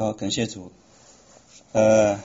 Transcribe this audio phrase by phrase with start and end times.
[0.00, 0.72] 好，感谢主。
[1.72, 2.18] 呃，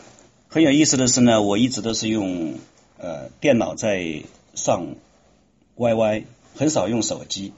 [0.48, 2.54] 很有意思的是呢，我一直都是用
[2.98, 4.22] 呃电脑在
[4.54, 4.96] 上
[5.76, 6.24] YY，
[6.56, 7.52] 很少用手机。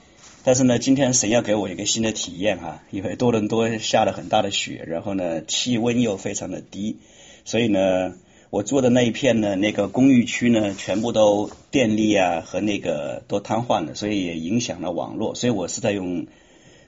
[0.44, 6.98] 但是呢，今天神要给我一个新的体验哈，因为多伦多下了很大的雪，然后呢气温又非常的低，
[7.46, 8.16] 所以呢
[8.50, 16.26] 我住的那一片呢那个公寓区呢全部都电力啊和那个都瘫痪了，所以也影响了网络，所以我是在用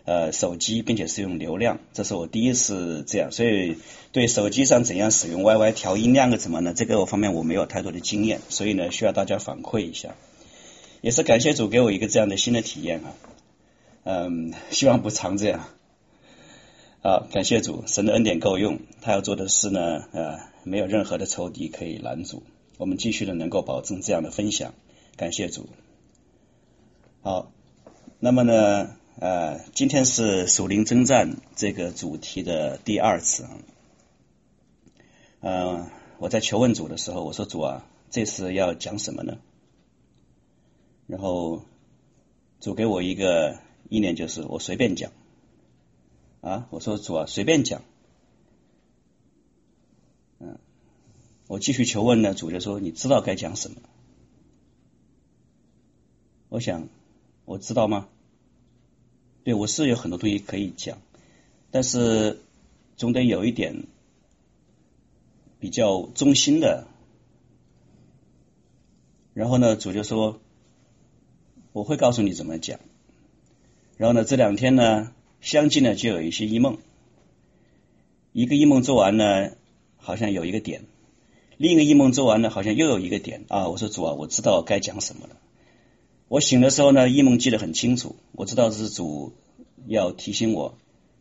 [0.10, 3.78] 呃手机，并且是用流量，这是我第一次这样，所以
[4.12, 6.74] 对手机上怎样使用 YY 调音量啊怎么呢？
[6.76, 10.16] 这个方面我没有太多的经验，所以呢需要大家反馈一下，
[11.02, 13.14] 也是感谢主给我一个这样的新的体验啊。
[14.04, 15.68] 嗯，希望不常这样。
[17.04, 22.42] 好，感谢主，神的恩典够用，他要做的事呢，呃，没有任何的仇敌可以拦阻。
[22.78, 24.74] 我们继续的能够保证这样的分享，
[25.18, 25.70] 感谢主。
[27.22, 27.52] 好，
[28.20, 33.52] 那么呢，呃，今天是属灵征战这个主题的第二次啊。
[35.42, 39.38] 呃，我在求问主的时候，我说主啊，这次要讲什么呢？
[41.06, 41.64] 然后
[42.60, 43.60] 主给我一个。
[43.90, 45.12] 意念就是我随便讲
[46.42, 47.82] 啊，我说主啊，随便讲，
[50.38, 50.60] 嗯，
[51.48, 53.82] 我继续求问呢，主就说你知道该讲什么？
[56.50, 56.88] 我想
[57.46, 58.08] 我知道吗？
[59.50, 61.00] 对，我是有很多东西可以讲，
[61.72, 62.40] 但是
[62.98, 63.88] 总得有一点
[65.60, 66.86] 比较中心的。
[69.34, 70.40] 然后呢，主就说
[71.72, 72.80] 我会告诉你怎么讲。
[73.98, 76.78] 然后呢，这两天呢，相继呢就有一些异梦，
[78.34, 79.50] 一个异梦做完呢，
[79.98, 80.82] 好像有一个点；
[81.58, 83.68] 另一个异梦做完呢，好像又有一个点啊。
[83.68, 85.38] 我说主啊，我知道该讲什么了。
[86.30, 89.34] 我醒的时候呢，一梦记得很清楚，我知道是主
[89.88, 90.78] 要提醒我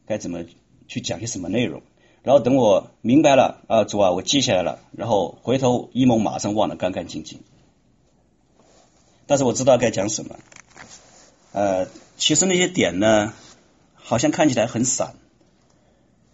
[0.06, 0.44] 该怎么
[0.86, 1.82] 去讲些什么内容。
[2.22, 4.78] 然后等我明白了啊，主啊，我记下来了。
[4.92, 7.40] 然后回头一梦马上忘得干干净净。
[9.26, 10.38] 但是我知道该讲什么，
[11.52, 11.88] 呃。
[12.18, 13.32] 其实那些点呢，
[13.94, 15.14] 好像看起来很散，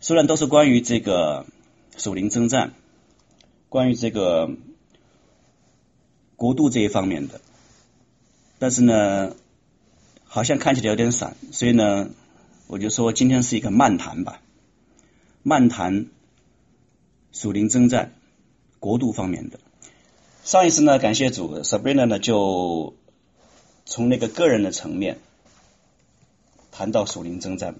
[0.00, 1.44] 虽然都是关于这个
[1.98, 2.72] 属灵征战，
[3.68, 4.50] 关于这个
[6.36, 7.42] 国度这一方面的，
[8.58, 9.34] 但是呢，
[10.24, 12.10] 好像看起来有点散，所以呢，
[12.66, 14.40] 我就说今天是一个漫谈吧，
[15.42, 16.06] 漫谈
[17.32, 18.12] 属灵征战
[18.80, 19.60] 国度方面的。
[20.42, 22.94] 上一次呢，感谢主，Sabrina 呢就
[23.84, 25.18] 从那个个人的层面。
[26.76, 27.76] 谈到属灵征战，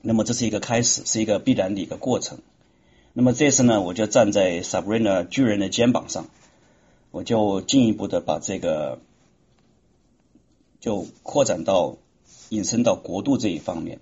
[0.00, 2.38] 那么这是一个开始，是一个必然的一个过程。
[3.12, 6.28] 那么这次呢，我就站在 Sabrina 巨人的肩膀上，
[7.10, 9.00] 我就进一步的把这个
[10.84, 11.96] 就扩展到
[12.50, 14.00] 引申到国度这一方面，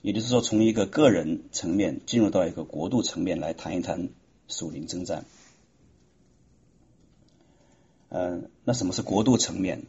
[0.00, 4.08] 也就是说，从一个个人层面进入到一个国度层面来谈一谈
[4.48, 5.26] 属灵征战。
[8.08, 9.82] 嗯，那什么是国度层面？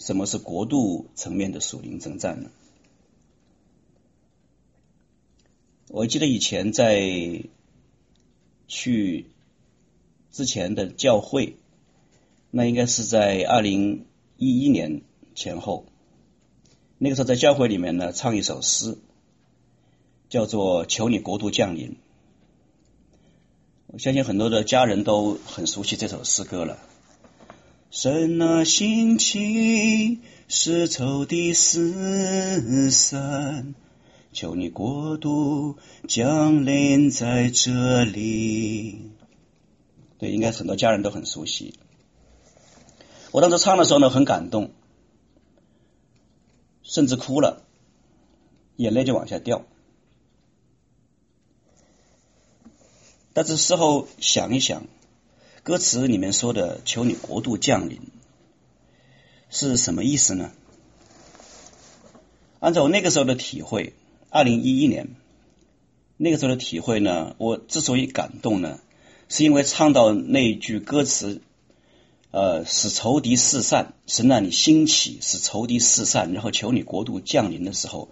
[0.00, 2.50] 什么是国度层面的属灵征战呢？
[5.90, 7.44] 我记得以前在
[8.66, 9.26] 去
[10.32, 11.54] 之前的教会，
[12.50, 14.06] 那应该是在二零
[14.38, 15.02] 一一年
[15.34, 15.86] 前后。
[16.98, 18.98] 那个时候在教会里面呢，唱一首诗，
[20.28, 21.90] 叫做《求你国度降临》。
[23.88, 26.78] 我相信很多的家人都很熟悉这首诗歌了。
[27.90, 33.74] 神啊，兴起，使仇的四散。
[34.32, 35.76] 求你国度
[36.08, 39.10] 降临在这里。
[40.16, 41.74] 对，应该很多家人都很熟悉。
[43.30, 44.70] 我当时唱的时候呢，很感动，
[46.82, 47.62] 甚至哭了，
[48.76, 49.64] 眼泪就往下掉。
[53.32, 54.86] 但是事后想一想，
[55.62, 58.00] 歌词里面说的“求你国度降临”
[59.50, 60.52] 是什么意思呢？
[62.60, 63.94] 按照我那个时候的体会。
[64.34, 65.10] 二零一一年
[66.16, 68.80] 那个时候的体会呢，我之所以感动呢，
[69.28, 71.42] 是因为唱到那句歌词，
[72.32, 78.08] 呃，使仇敌四散，神让你兴起，使仇敌四散，然后求你国度降临的时候，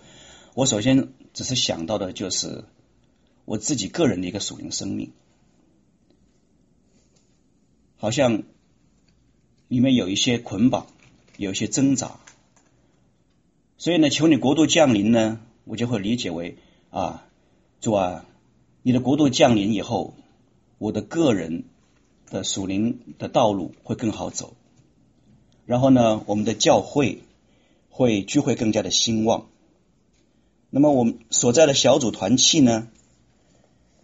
[0.54, 2.64] 我首先只是想到的就是
[3.46, 5.12] 我自己个人的一个属灵生命，
[7.96, 8.42] 好像
[9.68, 10.86] 里面有一些捆绑，
[11.36, 12.20] 有一些挣扎，
[13.78, 15.40] 所以呢，求你国度降临呢。
[15.64, 16.56] 我就会理解为
[16.90, 17.26] 啊，
[17.80, 18.26] 主啊，
[18.82, 20.14] 你的国度降临以后，
[20.78, 21.64] 我的个人
[22.30, 24.54] 的属灵的道路会更好走。
[25.66, 27.22] 然后呢，我们的教会
[27.90, 29.46] 会聚会更加的兴旺。
[30.70, 32.88] 那么我们所在的小组团契呢，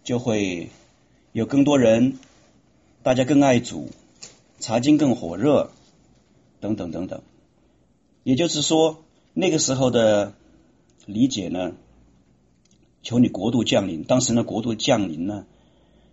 [0.03, 0.69] 就会
[1.31, 2.17] 有更多人，
[3.03, 3.89] 大家更爱主，
[4.59, 5.71] 查经更火热，
[6.59, 7.21] 等等等等。
[8.23, 9.03] 也就是说，
[9.33, 10.33] 那个时候的
[11.05, 11.71] 理解呢，
[13.01, 14.03] 求你国度降临。
[14.03, 15.45] 当时呢，国度降临呢，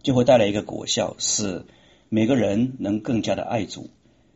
[0.03, 1.65] 就会带来一个果效，是
[2.17, 3.91] 每个人能更加的爱主，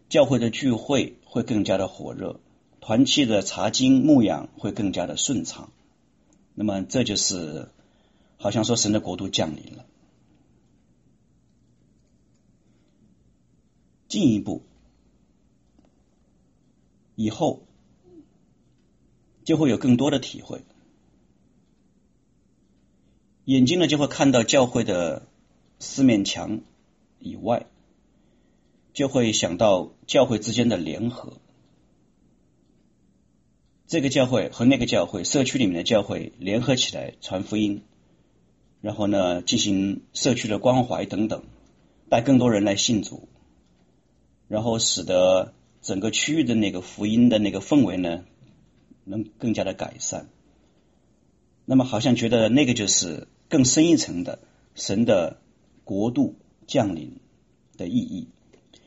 [0.08, 2.40] 教会的聚会会更加的火热，
[2.80, 5.70] 团契的查经牧养会更加的顺畅。
[6.56, 7.68] 那么，这就是
[8.36, 9.86] 好像说神的国度降临了。
[14.08, 14.62] 进一步，
[17.14, 17.62] 以后。
[19.44, 20.62] 就会有更多的体会，
[23.46, 25.26] 眼睛呢就会看到教会的
[25.78, 26.60] 四面墙
[27.18, 27.66] 以外，
[28.92, 31.34] 就会想到教会之间的联合，
[33.86, 37.82] 这个教会和那个教会，社区里面的教会联合起来传福音，
[38.80, 41.44] 然后呢进行社区的关怀等等，
[42.08, 43.28] 带更多人来信主，
[44.48, 48.24] 然后使得整个区域的那个福音的那个氛围呢。
[49.10, 50.28] 能更加的改善，
[51.64, 54.38] 那么好像觉得那个就是更深一层的
[54.74, 55.40] 神的
[55.82, 56.34] 国度
[56.68, 57.16] 降临
[57.76, 58.28] 的意义，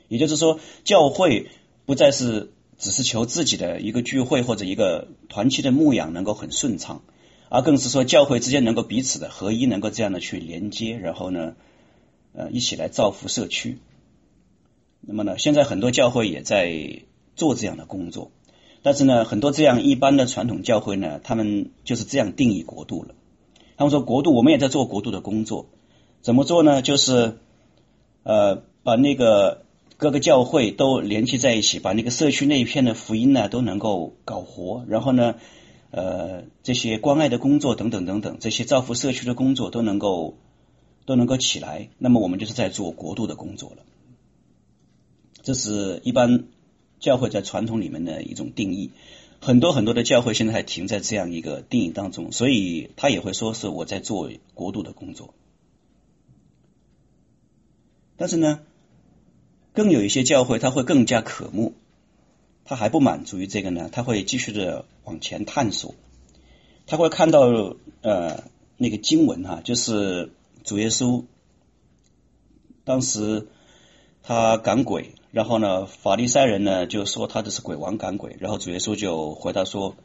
[0.08, 1.50] 也就是说，教会
[1.86, 7.02] 不再是只是求自己的一个聚会或者一个团契的牧养能够很顺畅，
[7.50, 11.56] 而更是说教会之间能够彼此的合一，能够这样的去连接，然后呢，
[12.34, 13.80] 呃，一起来造福社区。
[15.02, 17.02] 那么呢，现在很多教会也在
[17.36, 18.32] 做这样的工作。
[18.84, 23.16] 但是呢，很多这样一般的传统教会呢，他们就是这样定义国度了。
[23.78, 25.68] 他们说国度，我们也在做国度的工作。
[26.22, 26.82] 怎么做呢？
[26.82, 27.38] 就是
[28.24, 29.66] 呃，把那个
[29.98, 34.86] 各个教会都联系在一起，把那个社区那一片的福音呢都能够搞活。
[34.88, 35.36] 然后呢，
[35.92, 40.36] 呃，这些关爱的工作等等等等，这些造福社区的工作都能够
[41.06, 41.90] 都能够起来。
[41.98, 43.78] 那么我们就是在做国度的工作了。
[45.42, 46.46] 这是一般。
[47.02, 48.92] 教会在传统里面的一种定义，
[49.40, 55.34] 很多很多的教会现在还停在这样一个定义当中，所以他也会说是我在做国度的工作。
[58.22, 58.60] 但是呢，
[59.74, 61.74] 更有一些教会他会更加渴慕，
[62.66, 65.96] 他还不满足于这个呢，他会继续的往前探索，
[66.86, 67.42] 他会看到
[68.02, 68.44] 呃
[68.78, 70.34] 那个经文哈、就是
[70.64, 71.26] 主耶稣
[72.84, 73.48] 当时
[74.22, 75.16] 他赶鬼。
[75.32, 79.96] 然后呢，法利赛人呢就说他这是鬼王赶鬼，然后主耶稣就回答说：“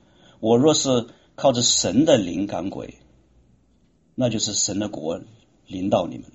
[0.40, 2.94] 我若是靠着神的灵赶鬼，
[4.14, 5.20] 那就是神的国
[5.66, 6.30] 临到你们。”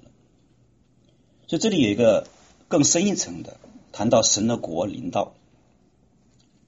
[1.51, 2.29] 所以这里有一个
[2.69, 3.59] 更深一层的
[3.91, 5.33] 谈到神的国临到。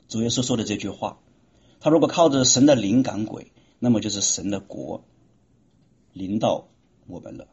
[0.10, 1.20] 主耶稣说的这句话，
[1.80, 5.06] 他如果靠着神的灵赶鬼，那么就是神的国
[6.12, 6.68] 临到
[7.08, 7.48] 我们了。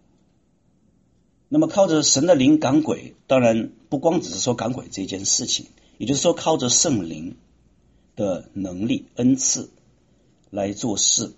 [1.49, 5.67] 那么靠着神的灵赶鬼，当然不光只是说赶鬼这件事情，
[5.99, 7.37] 也就是说靠着圣灵
[8.17, 9.71] 的能力恩赐
[10.51, 11.33] 来做事。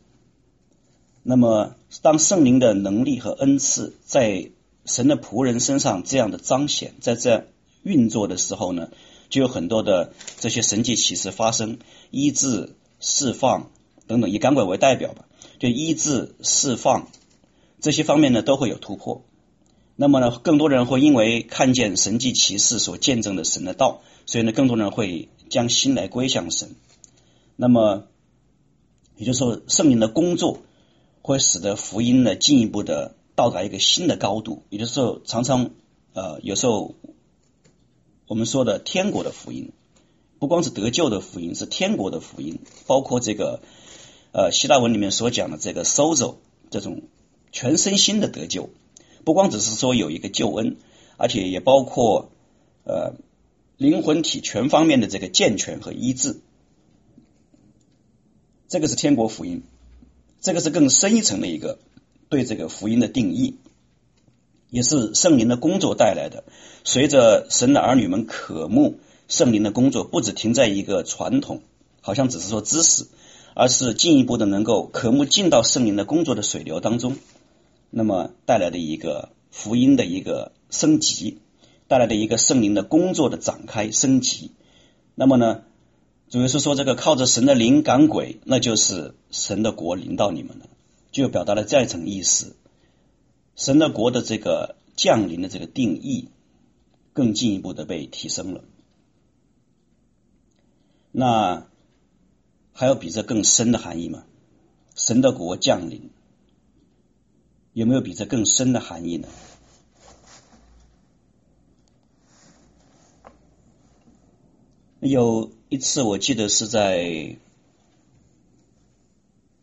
[1.22, 4.50] 那么当圣灵的能力和恩赐在
[4.84, 7.48] 神的仆人身上这样的彰显，在这
[7.82, 8.90] 运作的时候呢，
[9.28, 11.78] 就有很多的这些神迹奇事发生，
[12.10, 13.70] 医治、释放
[14.06, 15.24] 等等，以赶鬼为代表吧，
[15.58, 17.08] 就医治、释放
[17.80, 19.24] 这些方面呢都会有突破。
[19.94, 26.74] 那么呢，更多人会因为看见神迹奇事所见证的神的道，所以呢，更多人会将心来归向神。
[27.56, 28.08] 那么，
[29.16, 30.62] 也就是说，圣灵的工作
[31.20, 34.62] 会使得福音呢进一步的到达一个新的高度。
[34.70, 35.70] 有的时候，常常
[36.14, 36.94] 呃，有时候
[38.26, 39.72] 我们说的天国的福音，
[40.38, 43.60] 不光是得救的福音，是天国的福音，包括这个
[44.32, 46.36] 呃希腊文里面所讲的这个 sozo
[46.70, 47.02] 这种
[47.50, 48.70] 全身心的得救。
[49.24, 50.76] 不光只是说有一个救恩，
[51.16, 52.30] 而且也包括
[52.84, 53.14] 呃
[53.76, 56.40] 灵魂体全方面的这个健全和医治，
[58.68, 59.62] 这个是天国福音，
[60.40, 61.78] 这个是更深一层的一个
[62.32, 63.58] 对这个福音的定义，
[64.70, 66.44] 也是圣灵的工作带来的。
[66.82, 71.60] 随着神的儿女们渴慕圣灵的工作，不只停在一个传统，
[72.00, 73.06] 好像只是说知识，
[73.54, 77.18] 而是进一步的能够渴慕进到圣灵的工作的水流当中。
[77.90, 81.42] 那么带来的一个福音的一个升级，
[81.86, 84.52] 带来的一个圣灵的工作的展开升级。
[85.14, 85.64] 那么呢，
[86.30, 90.64] 主要是说这个靠着神的灵赶鬼，那就是神的国临到你们了，
[91.12, 92.56] 就表达了这样一层意思。
[93.54, 96.30] 神的国的这个降临的这个定义，
[97.12, 98.64] 更进一步的被提升了。
[101.12, 101.68] 那
[102.72, 104.24] 还有比这更深的含义吗？
[104.96, 106.10] 神的国降临。
[107.74, 109.28] 有没有比这更深的含义呢？
[115.00, 117.36] 有一次，我记得是在，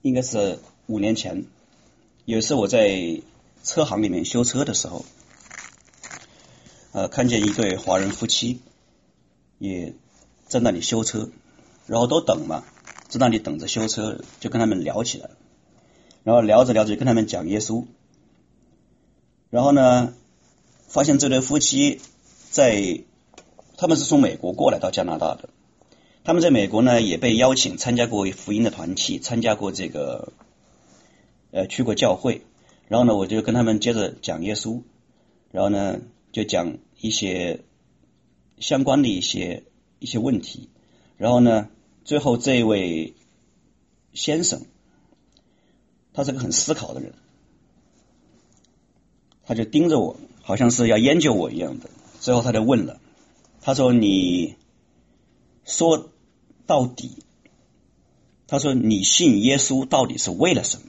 [0.01, 0.59] 应该是
[0.89, 1.45] 五年前，
[2.25, 3.21] 有一次我在
[3.63, 5.05] 车行里面修车的时候，
[6.93, 8.59] 呃，看见一对华人夫妻
[9.59, 9.93] 也
[10.47, 11.29] 在那里修车，
[11.85, 12.63] 然后都等嘛，
[13.07, 15.29] 在那里等着修车，就跟他们聊起来，
[16.23, 17.85] 然后聊着聊着就跟他们讲耶稣，
[19.51, 20.15] 然后呢，
[20.87, 22.01] 发现这对夫妻
[22.49, 23.03] 在。
[23.81, 25.47] 他们是从美国过来到加拿大的，
[26.25, 30.33] 他们在美国呢也被邀请参加过福音的团体，参加过这个，
[31.51, 32.41] 呃，去过教会，
[32.87, 34.81] 然后呢，我就跟他们接着讲耶稣，
[35.51, 35.99] 然后呢，
[36.31, 37.61] 就讲一些
[38.59, 39.63] 相关的一些
[39.99, 40.69] 一些问题，
[41.17, 41.69] 然后呢，
[42.05, 43.13] 最后这位
[44.13, 44.61] 先生，
[46.13, 47.13] 他是个很思考的人，
[49.45, 51.89] 他就盯着我，好像是要研究我一样的，
[52.19, 52.99] 最后他就问了。
[53.61, 54.55] 他说：“你
[55.65, 56.09] 说
[56.65, 57.23] 到底，
[58.47, 60.88] 他说你信耶稣到底是为了什么？”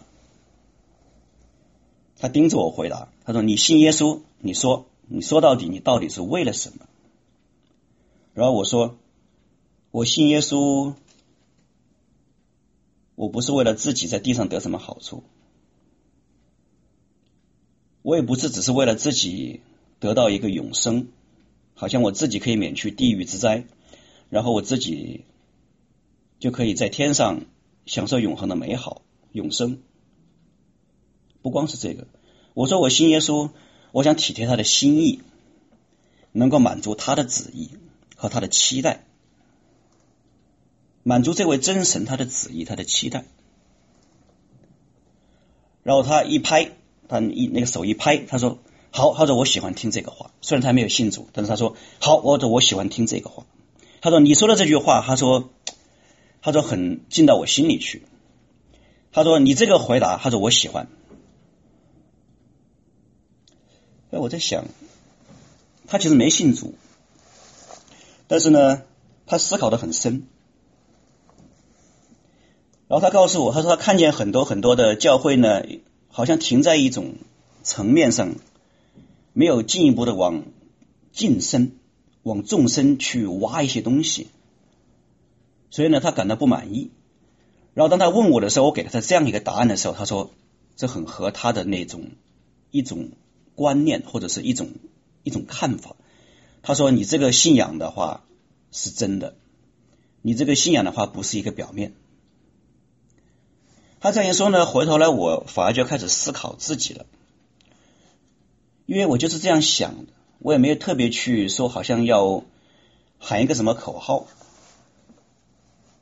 [2.20, 6.86] 他盯着我回答：“他说你信耶稣，你说你说到底，你到底是为了什么？”
[8.34, 8.98] 然后我说
[9.90, 10.94] ：“我信耶稣，
[13.14, 15.24] 我不是为了自己在地上得什么好处，
[18.02, 19.60] 我也不是只是为了自己
[19.98, 21.08] 得到一个永生。”
[21.72, 23.64] 好像我自己可以免去地狱之灾，
[24.28, 25.24] 然后我自己
[26.38, 27.46] 就可以在天上
[27.86, 29.00] 享受永恒的美好
[29.32, 29.78] 永生。
[31.42, 32.06] 不光是这个，
[32.54, 33.50] 我说我信耶稣，
[33.92, 35.20] 我想体贴他的心意，
[36.32, 37.70] 能够满足他的旨意
[38.16, 39.04] 和他的期待，
[41.02, 43.24] 满足这位真神他的旨意、他的期待。
[45.82, 46.72] 然后他一拍，
[47.08, 48.58] 他一那个手一拍，他说。
[48.92, 53.46] 好，他说我喜欢听这个话，虽然他没有信主，但是他说好，我说我喜欢听这个话。
[54.00, 55.48] 他说你说的这句话，他说
[56.42, 58.02] 他说很进到我心里去。
[59.12, 60.88] 他说你这个回答，他说我喜欢。
[64.10, 64.64] 哎，我在想，
[65.86, 66.74] 他其实没信主，
[68.28, 68.82] 但是呢，
[69.26, 70.26] 他思考的很深。
[72.88, 75.62] 然后他告诉我，他说他看见很多很多的教会呢，
[76.08, 77.14] 好像停在一种
[77.62, 78.34] 层面上。
[79.32, 80.42] 没有进一步的往
[81.12, 81.78] 近深、
[82.24, 84.26] 往纵深去挖一些东西，
[85.70, 86.90] 所以呢，他感到不满意。
[87.72, 90.32] 然后当他问我的时候，我给了他这样一个答案的时候，他说
[90.74, 92.10] 这很合他的那种
[92.72, 93.10] 一种
[93.60, 94.70] 观念或者是一种
[95.22, 95.94] 一种看法。
[96.62, 98.24] 他说：“你这个信仰的话
[98.72, 99.34] 是真的，
[100.22, 101.92] 你这个信仰的话不是一个表面。”
[104.00, 107.04] 他这样一说呢，回头来我反而就开始思考自己了。
[108.86, 112.42] 因为我就是这样想的，我也没有特别去说，好像要
[113.18, 114.26] 喊一个什么口号，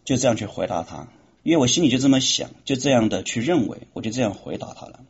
[0.05, 1.09] 就这样去回答他。
[1.43, 5.01] 因为我心里就这么想，就这样的去认为，我就这样回答他了。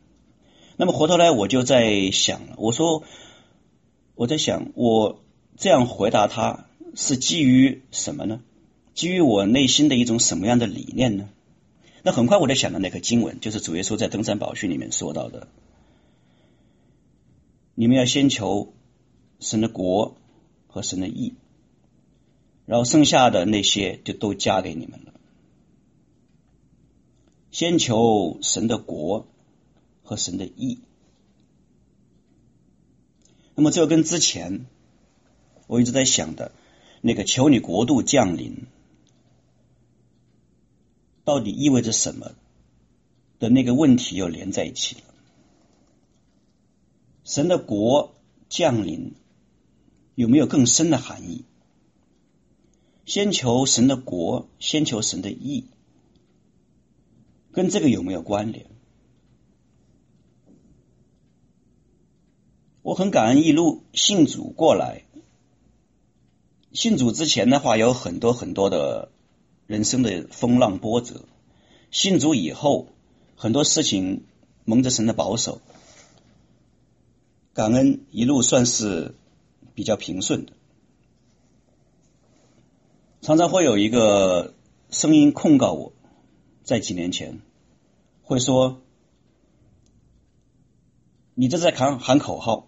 [0.80, 3.02] 那么回头来，我就在想了，我说
[4.14, 5.20] 我在想，我
[5.56, 8.40] 这样回答他是基于什么呢？
[8.94, 11.28] 基于我内心的一种什么样的理念呢？
[12.04, 15.48] 那很快我就想到那个经文，就是主耶稣在登山宝训里面说到的。
[17.74, 18.72] 你们要先求
[19.40, 20.16] 神的国
[20.68, 21.34] 和神的义，
[22.66, 25.14] 然后剩下的那些就都加给你们了。
[27.50, 29.26] 先求神的国
[30.08, 30.78] 和神的义。
[33.54, 34.64] 那么这跟之前
[35.66, 36.52] 我一直在想的
[37.02, 38.64] 那个求你国度降临，
[41.24, 42.32] 到底意味着什么
[43.38, 45.02] 的那个问题又连在一起了。
[47.24, 48.14] 神的国
[48.48, 49.12] 降临
[50.14, 51.44] 有没有更深的含义？
[53.04, 55.66] 先求神的国，先求神的义，
[57.52, 58.77] 跟这个有没有关联？
[62.88, 65.02] 我很感恩一路信主过来，
[66.72, 69.10] 信主之前的话有很多很多的
[69.66, 71.26] 人生的风浪波折，
[71.90, 72.88] 信主以后
[73.36, 74.24] 很多事情
[74.64, 75.60] 蒙着神的保守。
[77.52, 79.14] 感恩一路算是
[79.74, 80.54] 比较平顺的，
[83.20, 84.54] 常常会有一个
[84.88, 85.92] 声音控告我，
[86.64, 87.42] 在几年前
[88.22, 88.80] 会说
[91.36, 92.67] ：“你这在喊喊口号，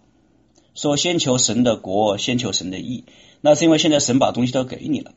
[0.73, 3.03] 说先求神的国，先求神的义，
[3.41, 5.13] 那是因为现在神把东西都给你了，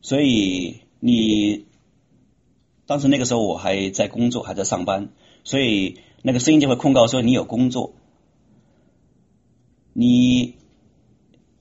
[0.00, 1.66] 所以你
[2.86, 5.10] 当时那个时候我还在工作，还在上班，
[5.44, 7.94] 所以那个声音就会控告说你有工作，
[9.92, 10.56] 你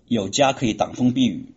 [0.08, 1.54] 有家可以挡风避雨，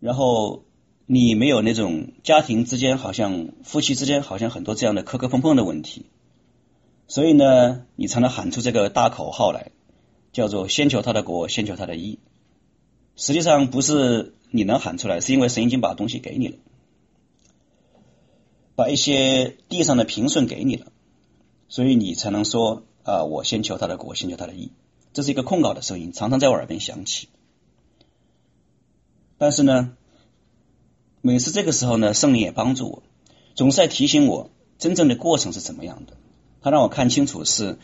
[0.00, 0.64] 然后
[1.04, 6.06] 你没有那种家庭之间好像夫妻之间好像很多这样的磕磕碰碰的问题，
[7.08, 9.70] 所以呢，你才能喊出这个大口号来，
[10.32, 12.18] 叫做先求他的国，先求他的义。
[13.14, 16.56] 实际上不是你能喊出来，是因为神已经把东西给你了，
[18.74, 20.92] 把一些地上的平顺给你了，
[21.68, 24.72] 所以你才能说啊，我先求他的国，先求他的义。
[25.12, 27.28] 这是一个控告的声音，常常在我耳边响起。
[29.38, 29.96] 但是呢，
[31.22, 33.02] 每次这个时候呢，圣灵也帮助我，
[33.54, 36.18] 总是在提醒我真正的过程是怎么样的。
[36.66, 37.78] 他让我看清楚是。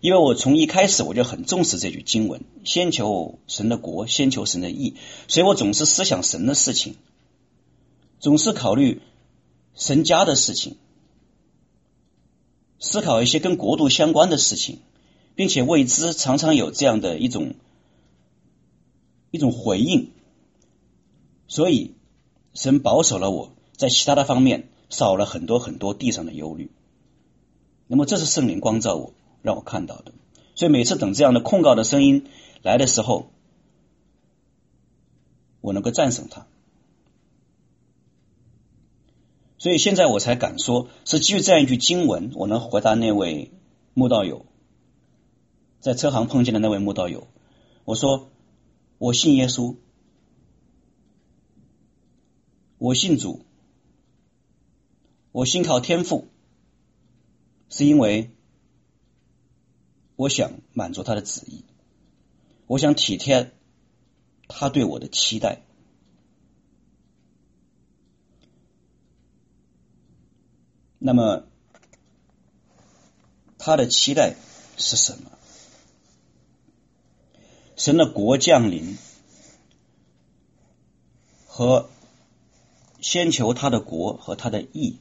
[0.00, 4.94] 因为我从一开始我就很重视这句经文，先求神的国，先求神的义，
[5.26, 6.94] 所以我总是思想神的事情，
[8.20, 9.02] 总是考虑
[9.74, 10.76] 神家的事情，
[12.78, 14.78] 思考一些跟国度相关的事情，
[15.34, 17.56] 并且为之常常有这样的一种
[19.32, 20.12] 一种回应，
[21.48, 21.96] 所以
[22.54, 26.70] 神保守了我在其他的方面少了很多很多地上的忧虑。
[27.88, 29.12] 那么这是圣灵光照我。
[29.40, 30.12] 让我看到的，
[30.56, 32.26] 所以每次等这样的控告的声音
[32.62, 33.30] 来的时候，
[35.60, 36.48] 我能够战胜他。
[39.58, 43.52] 所以现在我才敢说，是基于这样一句经文，我能回答那位
[43.94, 44.44] 慕道友，
[45.80, 47.28] 在车行碰见的那位慕道友，
[47.84, 48.28] 我说
[48.98, 49.76] 我信耶稣，
[52.76, 53.46] 我信主，
[55.30, 56.26] 我信靠天父，
[57.70, 58.30] 是因为。
[60.20, 61.64] 我想满足他的旨意，
[62.66, 63.52] 我想体贴
[64.48, 65.62] 他对我的期待。
[70.98, 71.44] 那么，
[73.58, 74.34] 他的期待
[74.76, 75.30] 是什么？
[77.76, 78.98] 神的国降临
[81.46, 81.88] 和
[83.00, 84.98] 先求他的国和他的义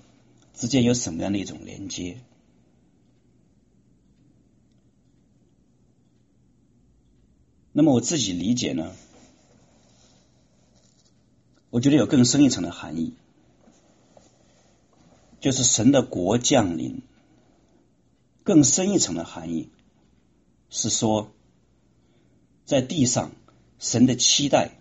[0.54, 2.22] 之间有什么样的一种连接？
[7.78, 8.92] 那么我自己理解呢，
[11.70, 13.14] 我觉得有更深一层的含义，
[15.40, 17.04] 就是神的国降临。
[18.44, 19.70] 更深一层的含义
[20.72, 21.30] 是说，
[22.66, 23.32] 在地上
[23.78, 24.72] 神的期待，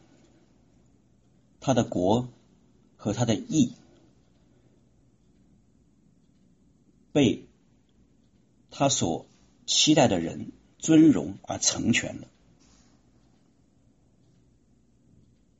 [1.61, 2.29] 他的国
[2.97, 3.75] 和他的义
[7.13, 7.45] 被
[8.71, 9.27] 他所
[9.67, 12.29] 期待的人尊荣而成全了。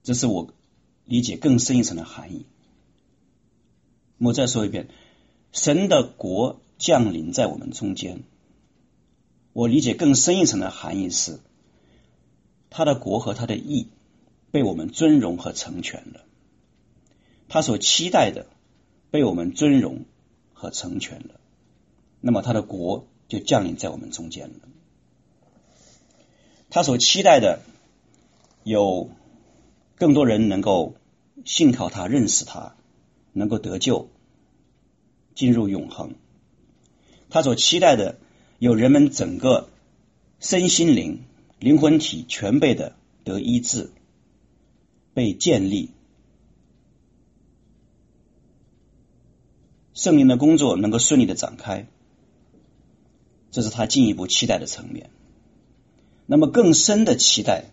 [0.07, 0.55] 这是我
[1.05, 2.47] 理解更深一层的含义。
[4.19, 4.87] 我再说一遍，
[5.51, 8.23] 神的国降临在我们中间。
[9.53, 11.41] 我理解更深一层的含义是，
[12.71, 13.89] 他的国和他的义
[14.53, 16.21] 被我们尊荣和成全了。
[17.49, 18.47] 他所期待的
[19.11, 20.05] 被我们尊荣
[20.53, 21.41] 和成全了，
[22.21, 24.69] 那么他的国就降临在我们中间了。
[26.71, 27.59] 他所期待的
[28.63, 29.11] 有。
[29.97, 30.95] 更多人能够
[31.47, 32.77] 信靠他、认识他，
[33.33, 34.11] 能够得救、
[35.35, 36.15] 进入永恒。
[37.31, 38.19] 他所期待的，
[38.59, 39.71] 有人们整个
[40.39, 41.25] 身心灵、
[41.59, 43.91] 灵魂体全备的得医治、
[45.15, 45.91] 被建立，
[49.95, 51.87] 圣灵的工作能够顺利的展开，
[53.51, 55.09] 这是他进一步期待的层面。
[56.27, 57.71] 那么更深的期待。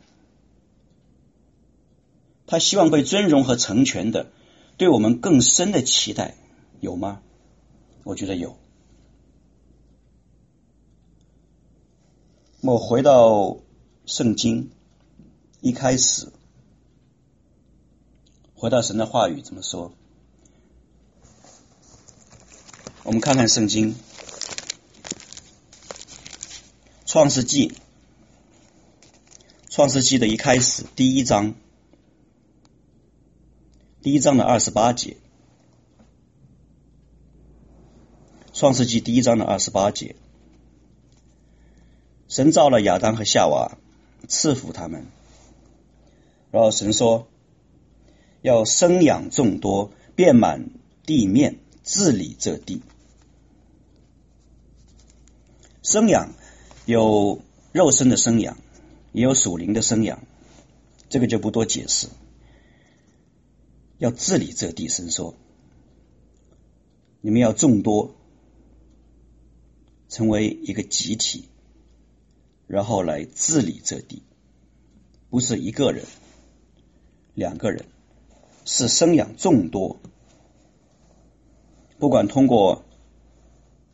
[2.54, 4.28] 他希望被尊荣和成全的，
[4.78, 6.36] 对我们更深的期待
[6.82, 7.20] 有吗？
[8.04, 8.56] 我觉得有。
[12.62, 13.58] 我回到
[14.06, 14.70] 圣经
[15.62, 16.32] 一开始，
[18.54, 19.92] 回到神的话语怎么说？
[23.02, 23.96] 我们看看圣经
[27.08, 27.74] 创世纪，
[29.70, 31.56] 创世纪的一开始第一章。
[34.04, 35.16] 第一章的二十八节，
[38.52, 40.18] 创世纪第一章的二十八节，
[42.28, 43.78] 神造了亚当和夏娃，
[44.28, 45.06] 赐福他们。
[46.52, 47.30] 然后神说，
[48.42, 50.72] 要生养众多，遍满
[51.06, 52.82] 地面，治理这地。
[55.82, 56.34] 生养
[56.86, 58.58] 有肉身的生养，
[59.14, 60.22] 也有属灵的生养，
[61.08, 62.10] 这个就不多解释。
[64.04, 65.34] 要治理这地，神说
[67.24, 68.16] ：“你们要众多，
[70.10, 71.46] 成为一个集体，
[72.68, 74.22] 然后来治理这地，
[75.30, 76.04] 不是一个人、
[77.34, 77.86] 两个人，
[78.66, 80.02] 是生养众多。
[81.98, 82.84] 不管通过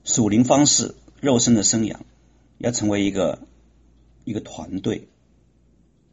[0.04, 2.04] 属灵方式、肉身的生养，
[2.58, 3.48] 要成为一个
[4.26, 5.08] 一个团队、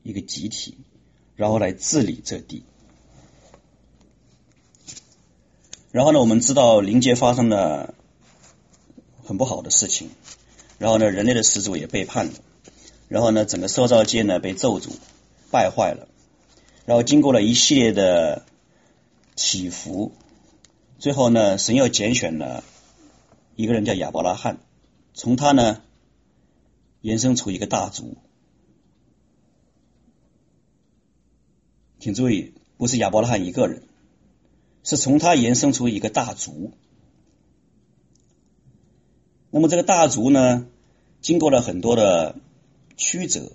[0.02, 0.76] 一个集体，
[1.34, 2.62] 然后来治理这地。
[5.96, 7.94] 然后呢，我们知道灵界发生了
[9.24, 10.10] 很不好的事情，
[10.76, 12.32] 然后呢，人类的始祖也背叛了，
[13.08, 14.90] 然后呢，整个受造界呢被咒诅
[15.50, 16.06] 败坏了，
[16.84, 18.44] 然后经过了一系列的
[19.36, 20.12] 起伏。
[20.98, 22.62] 最后呢，神又拣选了
[23.54, 24.58] 一个人叫亚伯拉罕，
[25.14, 25.80] 从他呢
[27.00, 28.18] 延伸出一个大族。
[32.00, 33.82] 请注意，不是亚伯拉罕一个人，
[34.86, 36.70] 是从他延伸出一个大族。
[39.50, 40.68] 那么这个大族呢，
[41.20, 42.36] 经过了很多的
[42.96, 43.50] 曲折，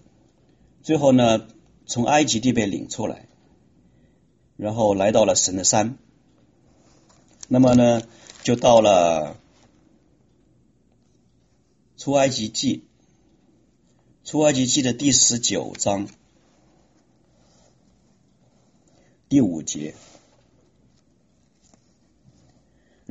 [0.83, 1.47] 最后呢，
[1.85, 3.29] 从埃及地被领出来，
[4.57, 5.97] 然后来到了神的山。
[7.47, 8.01] 那么呢，
[8.43, 9.37] 就到了
[11.95, 12.83] 出埃及记，
[14.25, 16.09] 出埃及记的第十九章
[19.29, 19.95] 第五节，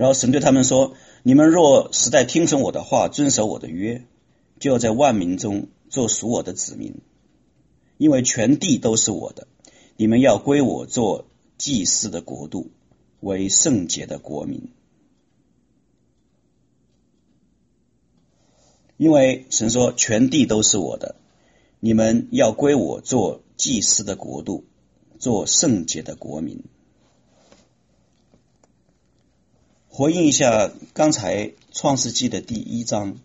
[0.00, 4.06] 然后神对他们说：“你们若实在听从我的话，遵守我的约，
[4.58, 6.94] 就要在万民中做属我的子民，
[7.98, 9.46] 因为全地都是我的，
[9.98, 11.26] 你们要归我做
[11.58, 12.70] 祭司的国度。”
[13.20, 14.70] 为圣洁的国民，
[18.96, 21.16] 因为神说全地都是我的，
[21.80, 24.64] 你们要归我做祭司的国度，
[25.18, 26.64] 做圣洁的国民。
[29.92, 33.18] 回应一下刚才创世纪的第一章，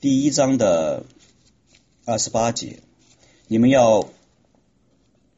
[0.00, 1.06] 第一章的
[2.04, 2.80] 二十八节，
[3.48, 4.08] 你们要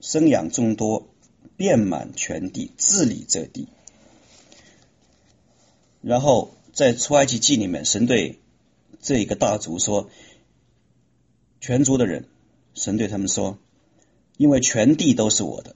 [0.01, 1.09] 生养众多。
[1.57, 3.67] 遍满全地，治理这地。
[6.03, 8.39] 然后在出埃及记里面，神对
[9.01, 10.09] 这一个大族说
[11.61, 12.29] ：“全族的人，
[12.75, 13.59] 神对他们说，
[14.37, 15.75] 因为全地都是我的，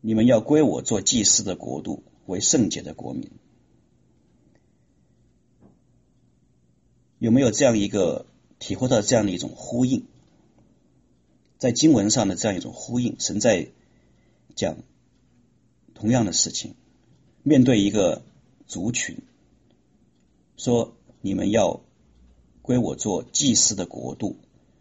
[0.00, 3.30] 你们要归我做祭司的国度，为圣洁的国民。”
[7.18, 8.26] 有没有这样一个
[8.58, 10.04] 体会到这样的一种呼应？
[11.58, 13.68] 在经文上的这样一种呼应，神在。
[14.54, 14.76] 讲
[15.94, 16.74] 同样的事情，
[17.44, 18.22] 面对一个
[18.66, 19.18] 族群，
[20.56, 21.80] 说你们要
[22.60, 24.34] 归我做祭司的国度，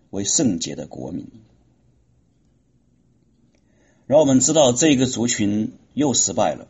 [0.10, 1.28] 为圣洁的国民。
[4.08, 6.68] 然后我们知道这个族群又失败了，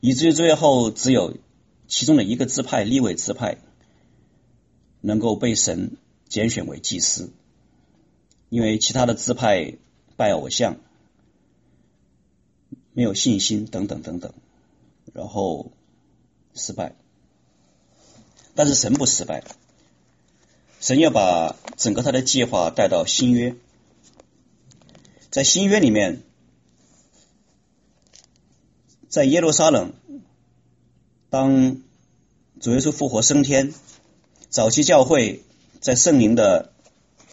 [0.00, 1.36] 以至于最后只有
[1.86, 3.58] 其中的一个支派立位支派
[5.00, 5.96] 能够被神
[6.28, 7.30] 拣选为祭司，
[8.48, 9.74] 因为其他的支派
[10.16, 10.78] 拜偶像。
[12.98, 14.32] 没有信心，等等等等，
[15.12, 15.70] 然后
[16.54, 16.94] 失败。
[18.54, 19.44] 但是神不失败，
[20.80, 23.54] 神要把整个他的计划带到新约，
[25.28, 26.22] 在新约里面，
[29.16, 29.94] 在耶路撒冷，
[31.30, 31.80] 当
[32.60, 33.72] 主耶稣复活升天，
[34.50, 35.42] 早期教会
[35.80, 36.74] 在圣灵的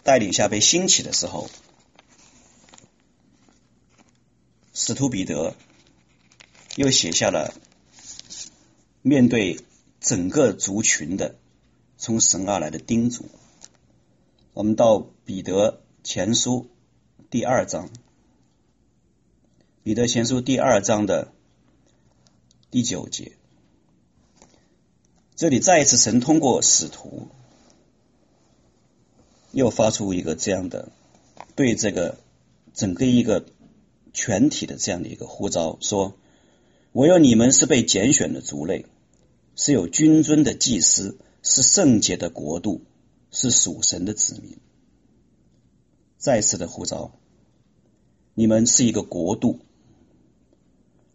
[0.02, 1.50] 带领下被兴起的时候。
[4.72, 5.54] 使徒彼得
[6.76, 7.52] 又写下了
[9.02, 9.60] 面对
[10.00, 11.34] 整个族群的
[11.98, 13.26] 从神而来的叮嘱。
[14.54, 16.66] 我们到彼得前书
[17.28, 17.90] 第二章，
[19.82, 21.33] 彼得前书第二章的
[22.74, 23.30] 第九节，
[25.36, 27.28] 这里再一次神通过使徒
[29.52, 30.90] 又发出一个这样的
[31.54, 32.18] 对这个
[32.74, 33.46] 整个一个。
[34.12, 36.14] 全体的这样的一个呼召，说
[36.94, 38.86] ：“唯有你们是被拣选的族类，
[39.56, 42.82] 是有君尊的祭司，是圣洁的国度，
[43.32, 44.58] 是属神的子民。”
[46.16, 47.10] 再次的呼召，
[48.34, 49.58] 你们是一个国度，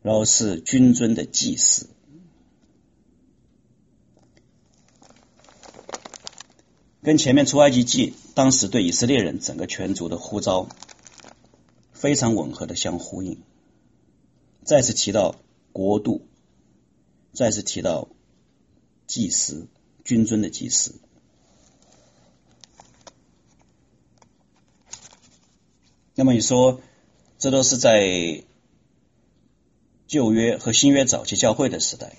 [0.01, 1.89] 然后是君尊的祭司，
[7.01, 10.67] 跟前面出埃及记当时对以色列人整个全族的呼召。
[11.91, 13.43] 非常吻合的相呼应，
[14.63, 15.35] 再次提到
[15.73, 16.25] 国度，
[17.33, 18.07] 再次提到
[19.05, 19.67] 祭司，
[20.05, 20.95] 君尊的祭司。
[26.15, 26.79] 那么你说，
[27.38, 28.45] 这都是在
[30.10, 32.13] 旧约和新约早期教会的时代，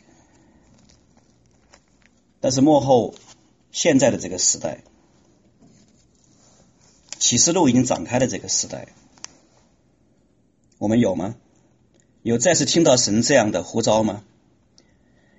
[2.39, 3.17] 但是幕后
[3.73, 4.85] 现在的这个时代，
[7.19, 8.95] 启示录已经展开的这个时代，
[10.79, 11.35] 我们有吗？
[12.23, 14.23] 有再次听到神这样的呼召吗？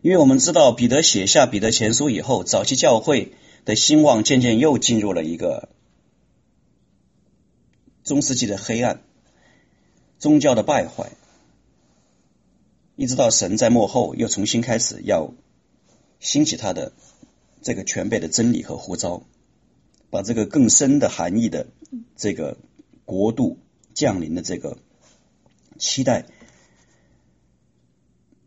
[0.02, 3.32] 因为我们知道彼得写下彼得前书以后，早期教会
[3.64, 5.70] 的兴旺渐渐又进入了一个
[8.04, 9.02] 中世纪的黑暗，
[10.20, 11.14] 宗教的败坏，
[13.02, 15.34] 一直到神在幕后又重新开始要
[16.20, 16.94] 兴起他的
[17.64, 19.24] 这个全备的真理和呼召，
[20.12, 21.66] 把这个更深的含义的
[22.16, 22.60] 这个
[23.06, 23.58] 国度
[23.96, 24.78] 降临的这个
[25.80, 26.28] 期待。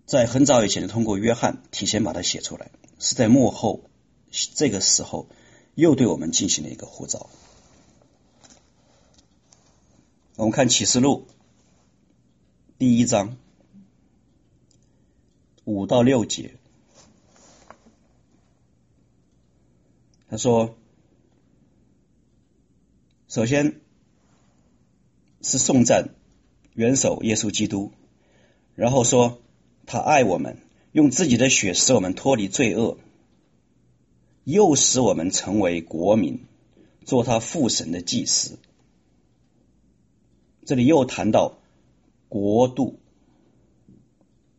[0.07, 3.91] 在很早以前就，通过约翰提前把它写出来，是在幕后
[4.55, 5.27] 这个时候
[5.75, 7.29] 又对我们进行了一个呼召。
[10.37, 11.27] 我们看启示录
[12.79, 13.37] 第一章
[15.65, 16.55] 五到六节，
[20.29, 20.75] 他说
[23.29, 23.81] ：“首先
[25.43, 26.15] 是颂赞
[26.75, 27.93] 元首耶稣基督，
[28.75, 29.41] 然后说。”
[29.87, 32.97] 他爱我们，用自己的血使我们脱离罪恶，
[34.45, 36.47] 又使我们成为国民，
[37.05, 38.59] 做他父神的祭司。
[40.65, 41.59] 这里又谈到
[42.31, 42.99] 国度，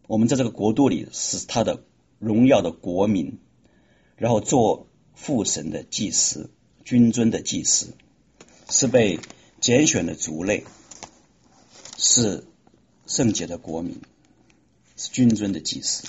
[0.08, 1.84] 我们在这个国度里是他的
[2.20, 3.40] 荣耀的国民，
[4.18, 6.50] 然后做父神的祭司，
[6.84, 7.94] 君尊的祭司，
[8.70, 9.20] 是被
[9.60, 10.66] 拣选的族类，
[11.98, 12.46] 是
[13.08, 14.02] 圣洁的国民。
[14.98, 16.08] 是君尊的祭司。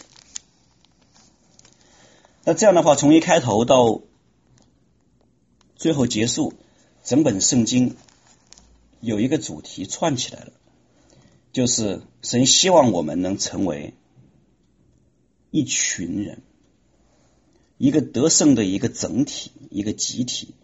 [2.44, 4.02] 那这样的话，从一开头到
[5.74, 6.52] 最后结束，
[7.02, 7.96] 整本圣经
[9.00, 10.52] 有一个主题串起来了，
[11.56, 13.94] 就是神希望我们能成为
[15.50, 16.42] 一群人，
[17.78, 20.54] 一个得胜的一个整体，一个集体。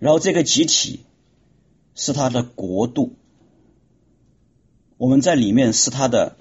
[0.00, 1.04] 然后这个集体
[1.94, 3.14] 是他的国度，
[4.96, 6.36] 我们在里面是他的。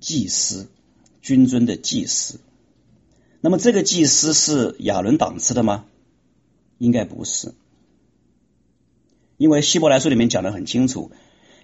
[0.00, 0.68] 祭司，
[1.20, 2.40] 君尊的祭司。
[3.42, 5.84] 那么这个祭司是亚伦档次的吗？
[6.78, 7.52] 应该不是，
[9.36, 11.10] 因为希伯来书里面讲的很清楚，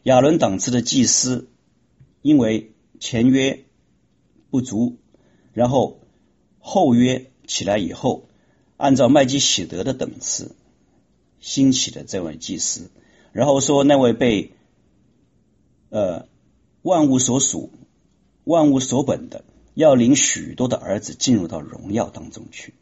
[0.05, 1.51] 亚伦档次的祭司，
[2.23, 3.65] 因为前约
[4.51, 4.97] 不足，
[5.53, 6.01] 然后
[6.59, 8.29] 后约起来以后，
[8.79, 10.57] 按照麦基洗德的等次
[11.41, 12.91] 兴起的这位祭司，
[13.33, 14.53] 然后说那位被
[15.91, 16.29] 呃
[16.83, 17.71] 万物所属。
[18.47, 22.75] 万物所本的，要领许多的儿子进入到荣耀当中去，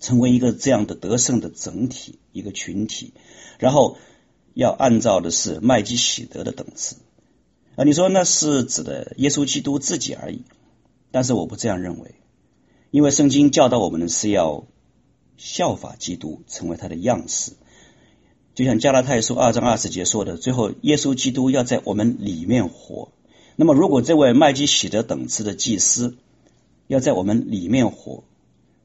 [0.00, 3.14] 成为一个这样的得胜的整体，一个群体。
[3.60, 3.96] 然后
[4.56, 6.96] 要按照的是麦基洗德的等次
[7.74, 10.44] 啊，你说那是指的耶稣基督自己而已，
[11.10, 12.14] 但是我不这样认为，
[12.90, 14.64] 因为圣经教导我们的是要
[15.36, 17.52] 效法基督，成为他的样式。
[18.54, 23.12] 就像加拉太书二章二十节说的，最后耶稣基督要在我们里面活。
[23.56, 26.16] 那么，如果这位麦基洗德等次的祭司
[26.86, 28.24] 要在我们里面活，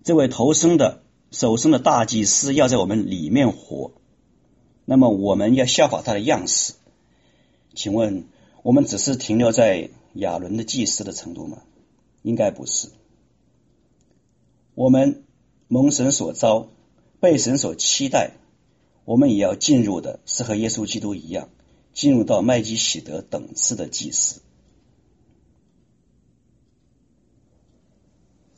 [0.04, 3.94] 这位头生的首生的大祭司要在我们里面活，
[4.92, 6.74] 那么我们要效法他的样式。
[7.74, 8.26] 请问，
[8.62, 11.62] 我们只是停留在亚伦的祭司的程度吗？
[12.24, 12.90] 应该不是。
[14.76, 15.24] 我们
[15.70, 16.68] 蒙神所召，
[17.22, 18.34] 被神所期待，
[19.06, 21.48] 我们也要进入的是和耶稣基督一样，
[21.94, 24.42] 进入到麦基洗德等次的祭司。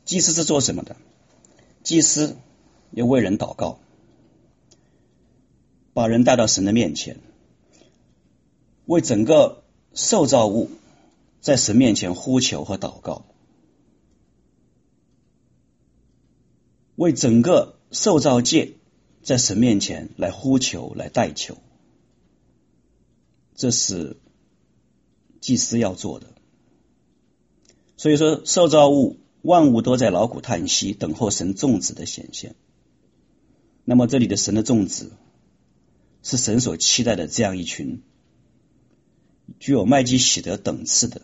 [0.04, 0.96] 祭司是做什么的？
[1.84, 2.36] 祭司
[2.90, 3.78] 要为人祷告，
[5.94, 7.20] 把人带到神的面前，
[8.84, 9.62] 为整个
[9.94, 10.68] 受造物
[11.40, 13.24] 在神面前呼求和祷告，
[16.96, 18.74] 为整个受造界
[19.22, 21.56] 在神面前来呼求、来代求，
[23.54, 24.18] 这是
[25.40, 26.26] 祭司要做的。
[27.96, 29.16] 所以说，受造物。
[29.44, 32.54] 万物都在劳苦叹息，等候神种子的显现。
[33.84, 35.12] 那么，这里的神的种子
[36.24, 38.02] 是神所期待的这样一群
[39.60, 41.20] 具有麦基洗德等次的，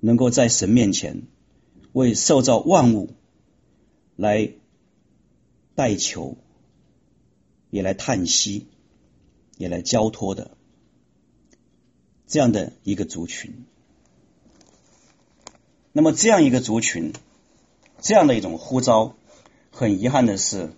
[0.00, 1.22] 能够在神面前
[1.92, 3.10] 为受造万物
[4.16, 4.54] 来
[5.74, 6.38] 代求，
[7.68, 8.66] 也来叹息，
[9.58, 10.56] 也来交托的
[12.26, 13.64] 这样的一个族群。
[15.92, 17.12] 那么这样一个族群，
[18.00, 19.14] 这样的一种呼召，
[19.70, 20.72] 很遗憾的是，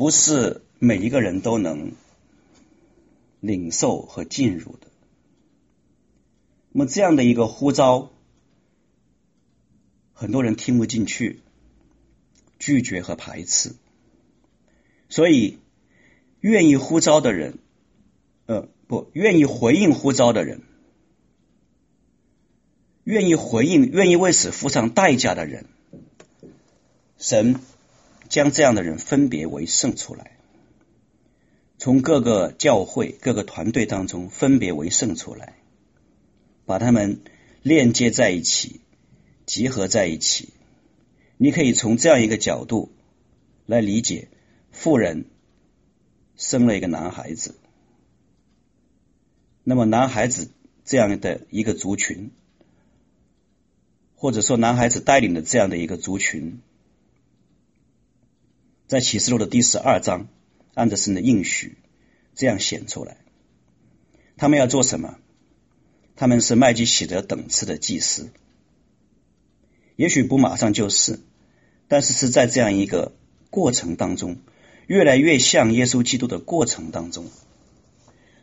[0.00, 1.92] 不是每一个人都能
[3.40, 4.86] 领受和进入的。
[6.72, 8.10] 那么这样的一个呼召，
[10.14, 11.40] 很多人听不进去，
[12.58, 13.74] 拒绝和排斥。
[15.10, 15.58] 所以，
[16.40, 17.58] 愿意呼召的人，
[18.46, 20.62] 呃，不愿意回应呼召的人，
[23.04, 25.66] 愿意回应、愿意为此付上代价的人，
[27.18, 27.60] 神
[28.30, 30.38] 将这样的人分别为圣出来，
[31.76, 35.58] 从各个教会、各个团队当中分别为圣出来，
[36.64, 37.20] 把他们
[37.62, 38.80] 链接在一起，
[39.44, 40.48] 集合在一起。
[41.36, 42.90] 你可以从这样一个角度
[43.66, 44.28] 来理解。
[44.72, 45.24] 妇人
[46.36, 47.56] 生了一个男孩子，
[49.64, 50.48] 那么男孩子
[50.84, 52.30] 这样的一个族群，
[54.14, 56.60] 或者说男孩子带领的这样的一个族群，
[58.90, 60.26] 在启示录的第十二章，
[60.74, 61.76] 按着神的应许
[62.34, 63.18] 这样显出来。
[64.36, 65.16] 他们要做什么？
[66.16, 68.30] 他们是麦基洗德等次的祭司，
[69.94, 71.20] 也许不马上就是，
[71.86, 73.12] 但是是在这样一个
[73.48, 74.38] 过程当中。
[74.88, 77.30] 越来越像耶稣基督的过程当中，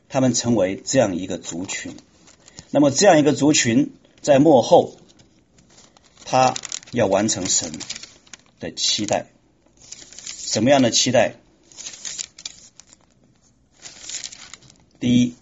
[0.07, 1.93] 他们成为这样一个族群。
[2.71, 4.95] 那么，这样一个族群在幕后，
[6.23, 6.55] 他
[6.93, 7.73] 要完成神
[8.61, 9.27] 的期待。
[10.57, 11.35] 什么样的期待？
[14.99, 15.35] 第一，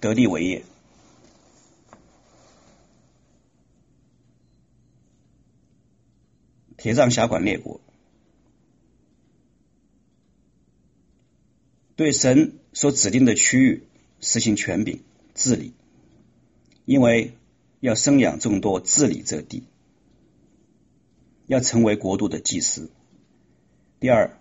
[0.00, 0.64] 得地为业，
[6.76, 7.80] 铁杖辖管列国。
[11.96, 13.88] 对神所指定的区域
[14.20, 15.02] 实行权柄
[15.34, 15.72] 治理，
[16.84, 17.36] 因为
[17.80, 19.64] 要生养众多，治理这地，
[21.48, 22.92] 要成为国度的祭司。
[24.04, 24.38] 第二，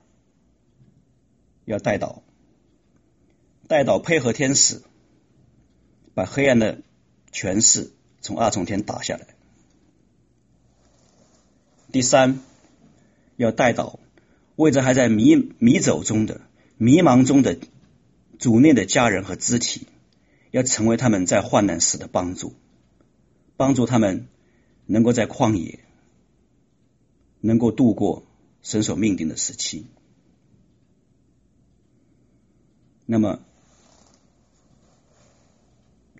[1.63, 2.21] 要带导，
[3.69, 4.81] 带导配合天使，
[6.13, 6.81] 把黑暗的
[7.31, 9.25] 权势从二重天打下来。
[11.93, 12.41] 第三，
[13.37, 13.99] 要代祷，
[14.57, 16.41] 为着还在迷迷走中的。
[16.75, 17.57] 迷茫中的
[18.39, 19.87] 主内的家人和肢体，
[20.51, 22.53] 要成为他们在患难时的帮助，
[23.55, 24.27] 帮助他们
[24.87, 25.79] 能够在旷野
[27.39, 28.23] 能够度过
[28.63, 29.85] 神所命定的时期。
[33.05, 33.41] 那么，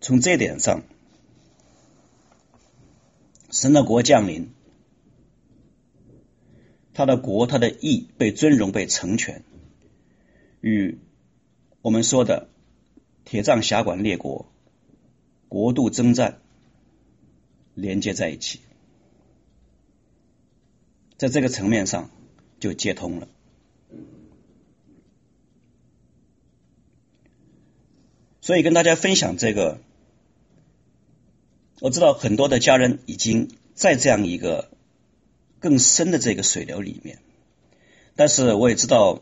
[0.02, 0.84] 从这点上，
[3.50, 4.50] 神的国降临，
[6.94, 9.44] 他的国，他的义被尊荣，被成全。
[10.60, 11.00] 与
[11.82, 12.50] 我们说的
[13.24, 14.52] 铁杖辖管列国、
[15.48, 16.42] 国度征战
[17.74, 18.60] 连接在一起，
[21.18, 22.10] 在这个层面上
[22.64, 23.28] 就接通了。
[28.40, 29.82] 所以跟大家分享这个，
[31.82, 34.70] 我知道很多的家人已经在这样一个
[35.60, 37.20] 更深的这个水流里面，
[38.16, 39.22] 但是我也知道。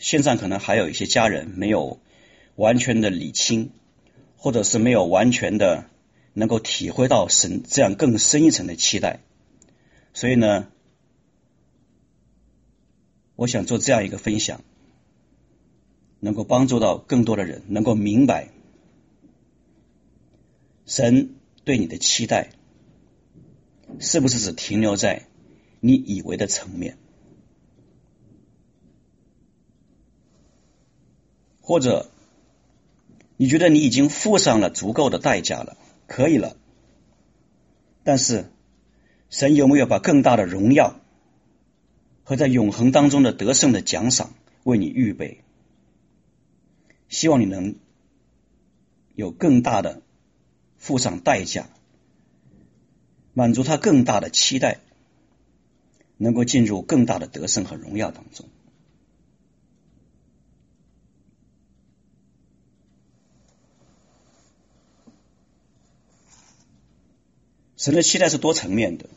[0.00, 1.98] 线上可能还有一些家人没有
[2.54, 3.72] 完全的理清，
[4.36, 5.86] 或者是没有完全的
[6.34, 9.18] 能够体会到神这样更深一层的期待，
[10.14, 10.68] 所以呢，
[13.38, 14.62] 我想做这样一个分享，
[16.18, 18.48] 能够帮助到更多的人能够明白
[20.86, 22.50] 神对你的期待
[24.00, 25.28] 是不是只停留在
[25.78, 26.98] 你以为的层面。
[31.60, 32.10] 或者
[33.36, 35.76] 你觉得你已经付上了足够的代价了，
[36.08, 36.56] 可以了，
[38.02, 38.50] 但是
[39.30, 40.98] 神有没有把更大的荣耀
[42.28, 45.40] 和在永恒当中的得胜的奖赏为你预备？
[47.08, 47.76] 希望你能
[49.14, 50.02] 有更大的
[50.76, 51.70] 付上代价，
[53.32, 54.80] 满足他更大的期待，
[56.18, 58.46] 能够进入更大的得胜和荣耀当中。
[67.78, 69.08] 神的期待是多层面的，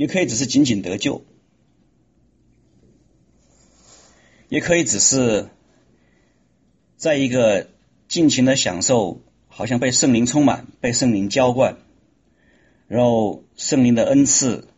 [0.00, 1.26] 也可以只是仅仅得救，
[4.48, 5.50] 也可以只是
[6.96, 7.68] 在一个
[8.08, 11.76] 尽情的享受，好像被圣灵充满、被圣灵浇灌，
[12.88, 14.68] 然后圣灵的恩赐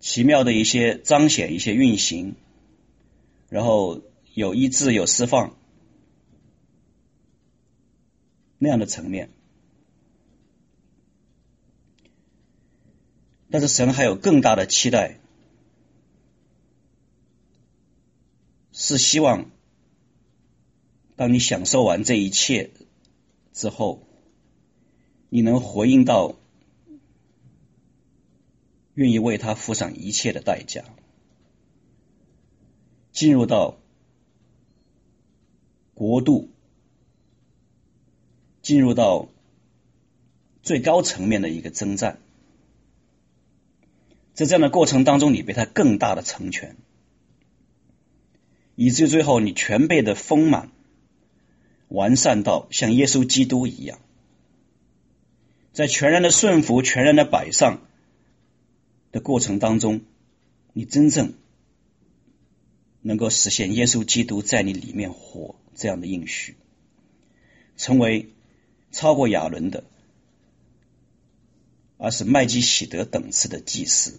[0.00, 2.34] 奇妙的一些彰显、一些运行，
[3.48, 4.02] 然后
[4.34, 5.54] 有医治、有释放。
[8.58, 9.30] 那样的层面，
[13.52, 15.20] 但是神还有更大的期待，
[18.72, 19.50] 是希望
[21.16, 22.70] 当你享受完这一切
[23.52, 24.06] 之后，
[25.28, 26.34] 你能回应到
[28.94, 30.84] 愿意为他付上一切的代价，
[33.12, 33.76] 进入到
[35.92, 36.48] 国度，
[38.62, 39.28] 进入到
[40.62, 42.18] 最高层面的一个征战，
[44.34, 46.76] 在这样的过程当中，你被他更大的成全，
[48.74, 50.70] 以至于最后你全备的丰满，
[51.88, 53.98] 完善到像耶稣基督一样。
[55.72, 57.80] 在全然的顺服、全然的摆上
[59.10, 60.02] 的过程当中，
[60.74, 61.34] 你真正
[63.00, 66.56] 能够实现耶稣基督在你里面活这样的应许，
[67.76, 68.28] 成为
[68.90, 69.84] 超过亚伦的，
[72.02, 74.18] 而是麦基喜德等次的祭司，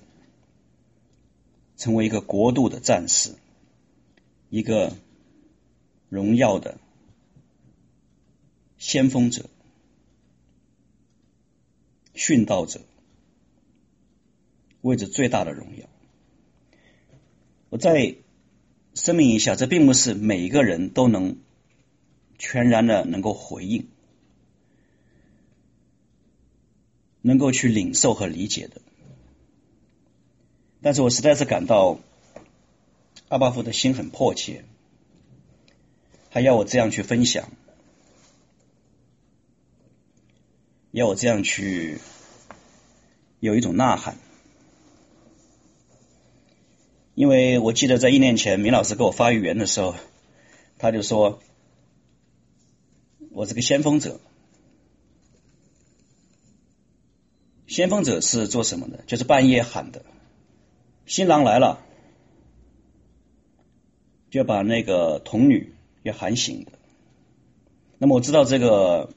[1.75, 3.36] 成为一个国度的战士，
[4.49, 4.95] 一个
[6.07, 6.79] 荣耀的
[8.77, 9.49] 先锋者。
[12.15, 12.79] 殉道者，
[14.79, 15.89] 为着最大的荣耀。
[17.69, 18.15] 我再
[18.93, 21.36] 声明一下，这并不是每一个人都能
[22.38, 23.88] 全然的能够回应，
[27.24, 28.82] 能够去领受和理解的。
[30.84, 31.97] 但是我实在是感到
[33.30, 34.63] 阿巴父的心很迫切，
[36.30, 37.49] 他要我这样去分享。
[40.91, 41.97] 要我这样去
[43.39, 44.17] 有一种呐喊，
[47.15, 49.95] 因为我记得在一年前，明老师给我发预言的时候，
[50.78, 51.41] 他就说
[53.32, 54.19] ：“我是个先锋者，
[57.74, 58.99] 先锋者是做什么的？
[59.07, 60.05] 就是半夜喊的，
[61.07, 61.80] 新郎来了，
[64.30, 66.71] 就把那个童女要喊醒的。
[67.97, 69.09] 那么我知道这个。”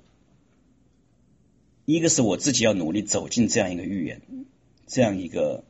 [1.84, 4.22] 一个是我自己要努力走进这样一个预言，
[4.88, 5.62] 这样一个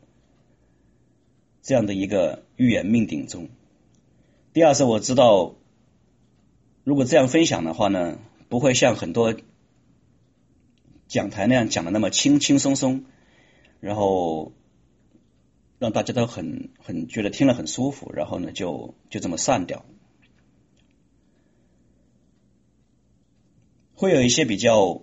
[1.62, 3.48] 这样的一个预言命定中。
[4.54, 5.56] 第二是我知道，
[6.84, 8.18] 如果这样分享的话呢，
[8.48, 9.34] 不会像很多
[11.08, 13.04] 讲台那样讲的那么轻轻松松，
[13.80, 14.52] 然后
[15.78, 19.84] 让大家都很很觉得听了很舒服，然后呢就就这么散掉，
[23.94, 25.02] 会有一些比较。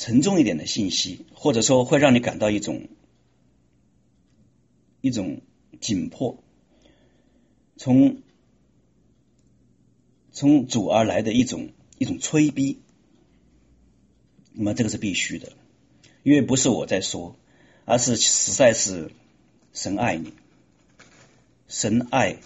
[0.00, 2.86] 沉重一点的信息，或者说会让你感到一种
[5.00, 5.40] 一种
[5.80, 6.40] 紧迫，
[7.76, 8.22] 从
[10.30, 12.78] 从主而来的一种一种催逼。
[14.58, 15.52] 那么这个是必须的，
[16.24, 17.36] 因为不是我在说，
[17.84, 19.12] 而是实在是
[19.72, 20.32] 神爱你，
[21.68, 22.38] 神爱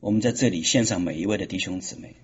[0.00, 2.16] 我们在这里献上每一位的弟兄姊妹，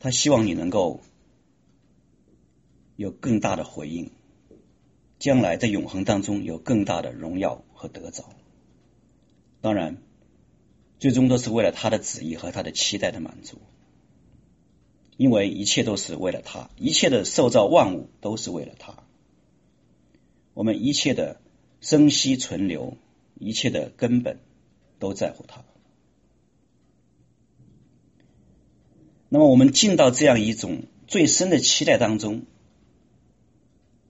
[0.00, 1.00] 他希望你能够。
[2.94, 4.10] 有更大的回应，
[5.18, 8.28] 将来在永恒当中有更大的荣耀和得着。
[9.62, 9.96] 当然，
[11.00, 13.58] 最终都是为了他的旨意和他的期待的满足，
[15.16, 18.96] 因为一切都是为了他，一切的受造万物都是为了他。
[20.54, 21.40] 我们一切的
[21.80, 22.96] 生息存留，
[23.38, 24.38] 一切的根本
[24.98, 25.64] 都在乎他。
[29.28, 32.42] 那么，我们进到这样一种最深的期待当中。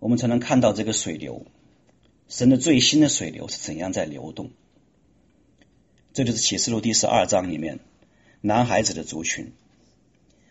[0.01, 1.47] 我们才能看到这个水流，
[2.27, 4.51] 神的最新的水流是怎样在流动。
[6.13, 7.79] 这就是启示录第十二章里面
[8.41, 9.53] 男孩子的族群。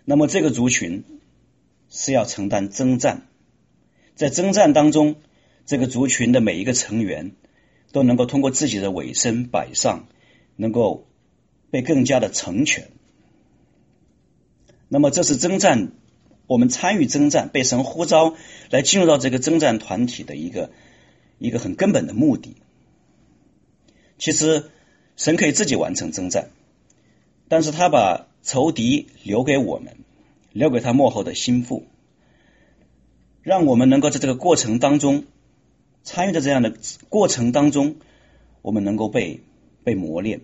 [0.05, 1.03] 那么这个族群
[1.89, 3.27] 是要承担征战，
[4.15, 5.15] 在征战当中，
[5.65, 7.31] 这个族群的每一个成员
[7.91, 10.07] 都能够通过自己的委身摆上，
[10.55, 11.07] 能够
[11.69, 12.89] 被更加的成全。
[14.87, 15.91] 那么这是征战。
[16.47, 18.35] 我们参与征战，被神呼召
[18.71, 20.69] 来进入到这个征战团体的一个
[21.37, 22.57] 一个很根本的目的。
[24.17, 24.69] 其实
[25.15, 26.49] 神可以自己完成征战，
[27.47, 29.97] 但是他把仇敌留给我们，
[30.51, 31.85] 留给他幕后的心腹，
[33.41, 35.25] 让我们能够在这个过程当中
[36.03, 36.73] 参与的这样的
[37.09, 37.95] 过程当中，
[38.61, 39.41] 我们能够被
[39.83, 40.41] 被磨练、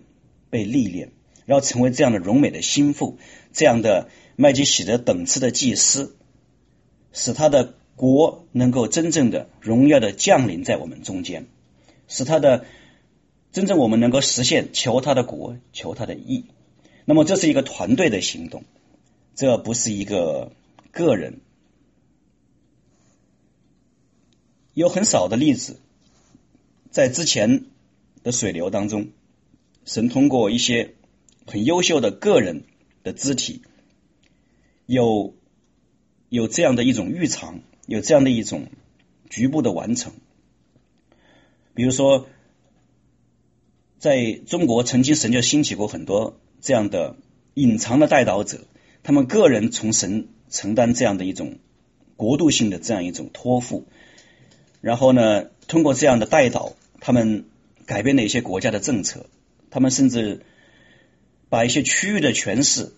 [0.49, 1.11] 被历练，
[1.45, 3.17] 然后成为这样的荣美的心腹，
[3.53, 4.09] 这样的。
[4.39, 6.15] 麦基喜德等次的祭司，
[7.11, 11.47] 使他的国能够真正的荣耀的降临在我们中间，
[12.07, 12.65] 使他的
[13.51, 16.45] 真正我们能够实现求他的国，求他的义。
[17.09, 18.65] 那么这是一个团队的行动，
[19.33, 20.51] 这不是一个
[20.91, 21.39] 个人。
[24.73, 25.79] 有很少的例子，
[26.91, 27.63] 在之前
[28.23, 29.07] 的水流当中，
[29.85, 30.95] 神通过一些
[31.45, 32.65] 很优秀的个人
[33.03, 33.61] 的肢体。
[34.85, 35.33] 有
[36.27, 38.67] 有这样的一种预尝，有这样的一种
[39.29, 40.11] 局部的完成。
[41.73, 42.27] 比如说，
[43.97, 47.15] 在中国曾经神就兴起过很多这样的
[47.53, 48.59] 隐藏的代祷者，
[49.03, 51.59] 他们个人从神承担这样的一种
[52.15, 53.85] 国度性的这样一种托付，
[54.81, 57.45] 然后呢，通过这样的代祷，他们
[57.85, 59.27] 改变了一些国家的政策，
[59.69, 60.41] 他们甚至
[61.49, 62.93] 把一些区域的权势。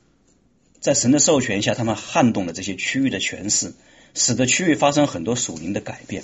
[0.80, 3.74] 在神的授权下，他们撼动了这些区域的权势，
[4.14, 6.24] 使得区域发生很多属灵的改变。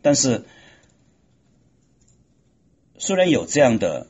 [0.00, 0.44] 但是，
[2.96, 4.06] 虽然有这样的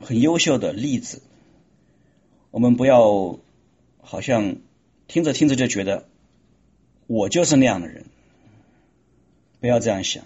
[0.00, 1.22] 很优秀的例子，
[2.50, 3.38] 我们不要
[4.00, 4.56] 好像
[5.08, 6.08] 听着听着就觉得
[7.06, 8.04] 我就是那样的人，
[9.60, 10.24] 不要这样想。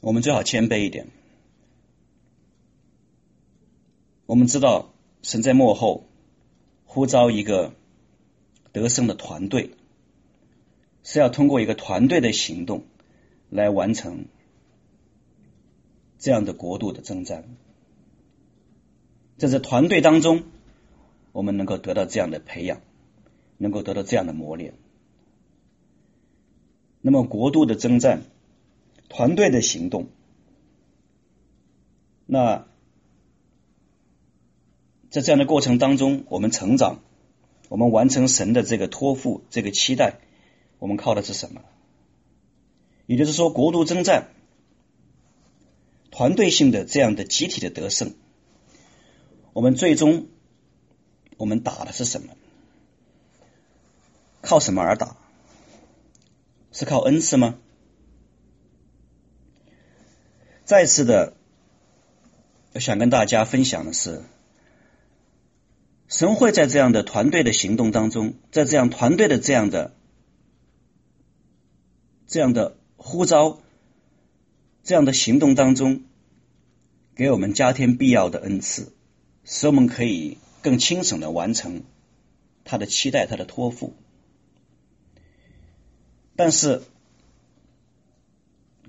[0.00, 1.08] 我们最好谦卑一点。
[4.26, 4.92] 我们知道，
[5.22, 6.04] 神在幕后
[6.84, 7.72] 呼召一个
[8.72, 9.70] 得胜的团队，
[11.02, 12.84] 是要通过一个团队的行动
[13.48, 14.26] 来完成
[16.18, 17.44] 这样的国度的征战。
[19.36, 20.42] 在这团队当中，
[21.32, 22.80] 我们能够得到这样的培养，
[23.56, 24.74] 能够得到这样的磨练。
[27.00, 28.22] 那么，国度的征战，
[29.08, 30.08] 团队的行动，
[32.26, 32.66] 那。
[35.10, 37.00] 在这样的过程当中，我们成长，
[37.70, 40.18] 我们完成神的这个托付，这个期待，
[40.78, 41.62] 我们靠的是什么？
[43.06, 44.28] 也就是说，国度征战，
[46.18, 48.12] 团队性的这样的集体的得胜，
[49.52, 50.26] 我们最终
[51.36, 52.34] 我们打的是什么？
[54.40, 55.16] 靠什么而打？
[56.72, 57.54] 是靠恩赐吗？
[60.64, 61.34] 再次的，
[62.72, 64.24] 我想跟大家分享的是。
[66.08, 69.94] 神会在这样的团队的行动当中，在这样团队的这样的
[72.26, 73.60] 这样的呼召、
[74.82, 76.02] 这样的行动当中，
[77.18, 78.92] 给我们加添必要的恩赐，
[79.44, 81.82] 使我们可以更轻省的完成
[82.62, 83.92] 他的期待、他的托付。
[86.36, 86.80] 但是，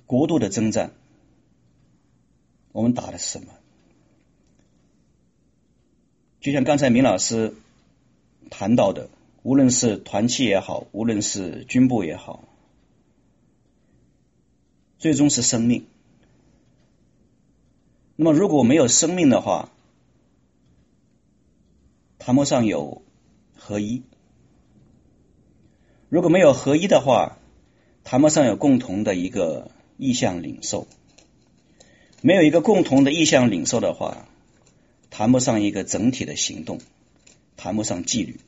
[0.05, 0.91] 国度的征战，
[2.71, 3.51] 我们打的是什么？
[6.39, 7.55] 就像刚才明老师
[8.51, 9.09] 谈到的，
[9.41, 12.43] 无论是团契也好，无论是军部也好，
[14.99, 15.87] 最终是生命。
[18.21, 19.71] 那么如果没有生命的话，
[22.17, 23.01] 谈不上有
[23.55, 24.01] 合一；
[26.09, 27.37] 如果没有合一的话，
[28.03, 30.85] 谈不上有共同的一个意向领受。
[32.21, 34.27] 没有一个共同的意向领受的话，
[35.09, 36.81] 谈不上一个整体的行动，
[37.55, 38.41] 谈不上纪律，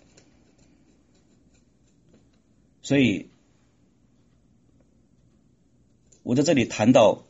[2.81, 3.29] 所以
[6.23, 7.23] 我在这里谈到，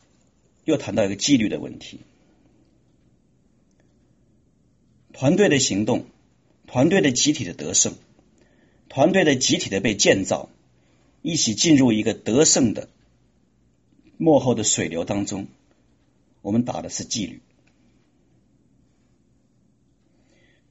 [0.66, 2.00] 又谈到一个纪律的问题。
[5.22, 6.08] 团队的行动，
[6.66, 7.94] 团队的集体的得胜，
[8.90, 10.50] 团队的集体的被建造，
[11.22, 12.90] 一起进入一个得胜的
[14.18, 15.46] 幕后的水流当中，
[16.42, 17.40] 我们打的是纪律。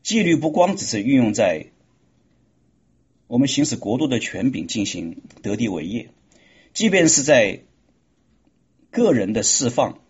[0.02, 1.66] 纪律不光只是运用在
[3.28, 6.10] 我们行使国度的权柄进行得地为业，
[6.74, 7.60] 即便是在
[8.90, 10.00] 个人的释放、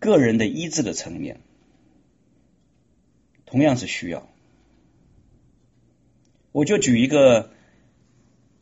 [0.00, 1.40] 个人的医治的层面，
[3.54, 4.28] 同样是需要。
[6.50, 7.52] 我就举一个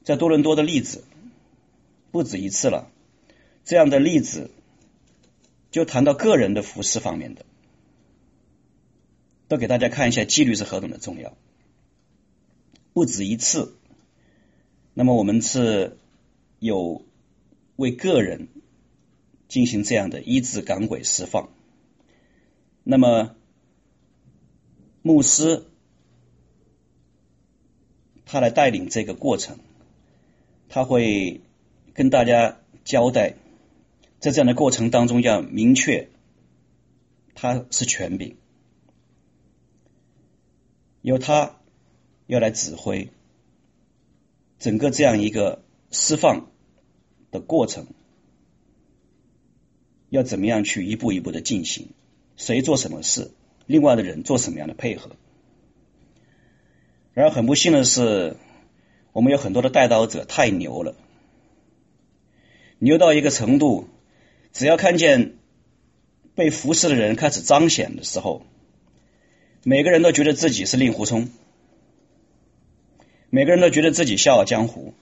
[0.05, 1.05] 在多伦多的例子，
[2.11, 2.91] 不止一次了。
[3.65, 4.51] 这样的例子
[5.71, 7.47] 就谈到个人的服饰方面的。
[9.49, 11.35] 都给大家看一下纪律是何等的重要，
[12.93, 13.75] 不止一次。
[14.93, 15.97] 那么我们是
[16.59, 17.03] 有
[17.77, 18.49] 为个人
[19.49, 21.49] 进行这样的医治赶鬼释放。
[22.85, 23.35] 那么
[25.03, 25.67] 牧师
[28.25, 29.59] 他来带领这个过程，
[30.69, 31.41] 他会
[31.93, 33.35] 跟大家交代，
[34.21, 36.09] 在这样的过程当中要明确
[37.35, 38.37] 他是权柄。
[41.03, 41.57] 由他
[42.27, 43.09] 要来指挥
[44.61, 46.47] 整个这样一个释放
[47.33, 47.89] 的过程，
[50.11, 51.89] 要怎么样去一步一步的进行？
[52.37, 53.33] 谁做什么事，
[53.67, 55.11] 另外的人做什么样的配合？
[57.15, 58.37] 然而很不幸的是，
[59.13, 60.95] 我们有很多的带刀者太牛了，
[62.79, 63.89] 牛到一个程度，
[64.53, 65.35] 只要看见
[66.35, 68.47] 被服侍的人开始彰显的时候。
[69.65, 71.29] 每个人都觉得自己是令狐冲，
[73.31, 74.93] 每个人都觉得自己笑傲江湖，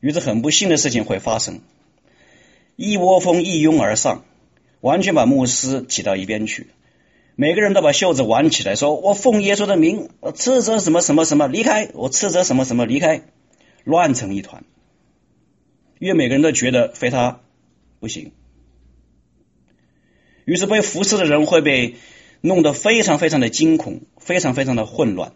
[0.00, 1.60] 于是很不幸的事情会发生，
[2.76, 4.24] 一窝蜂一拥而上，
[4.82, 6.66] 完全把牧师挤到一边去。
[7.42, 13.22] 每个人都把袖子挽起来，说：“我奉耶稣的名，我斥责什么什么什么离开，我斥责什么什么离开，
[13.82, 14.62] 乱成一团。”
[15.98, 17.40] 因为每个人都觉得非他
[17.98, 18.30] 不行，
[20.44, 21.96] 于是被服侍的人会被
[22.42, 25.32] 弄得非常非常的惊恐，非常非常的混乱。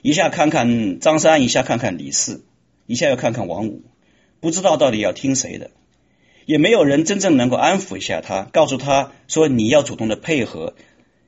[0.00, 2.46] 一下看看张三，一下看看李四，
[2.86, 3.82] 一下又看看王五，
[4.40, 5.70] 不知道到底要听谁的，
[6.46, 10.74] 也没有人真正能够安抚一下他，告诉他说：“你要主动的配合，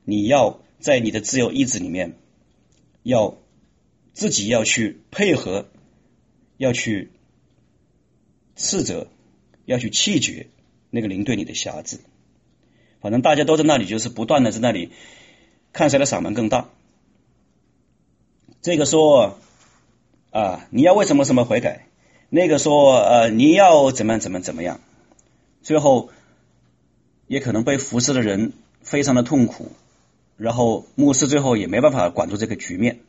[0.05, 2.15] 你要在你的自由意志里面，
[3.03, 3.37] 要
[4.13, 5.67] 自己要去配合，
[6.57, 7.11] 要去
[8.55, 9.09] 斥责，
[9.65, 10.47] 要去弃绝
[10.91, 12.01] 那个灵对你的辖制。”
[13.01, 14.91] 反正大家都在那里，就是不断的在那里
[15.75, 16.71] 看谁的嗓门更大。
[18.63, 19.39] 这个说
[20.31, 21.87] 啊，你要为什么什么悔改？
[22.31, 24.81] 那个说呃，你要怎么怎么怎么样？
[25.63, 26.09] 最后
[27.27, 29.73] 也可能被服侍的人非常的痛苦，
[30.37, 33.01] 然后牧师最后也没办法管住这个局面，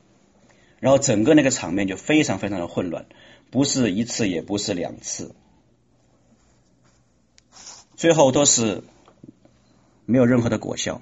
[0.79, 3.05] 然后整个那个场面就非常非常的混乱，
[3.51, 5.33] 不是一次也不是两次，
[7.95, 8.83] 最后都是
[10.05, 11.01] 没有任何的果效。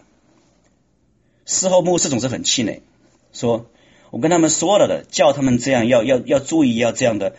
[1.45, 2.81] 事后牧师总是很气馁，
[3.31, 3.69] 说。
[4.13, 7.35] 我跟他们说了的，叫他们这样要要要注意，要这样的，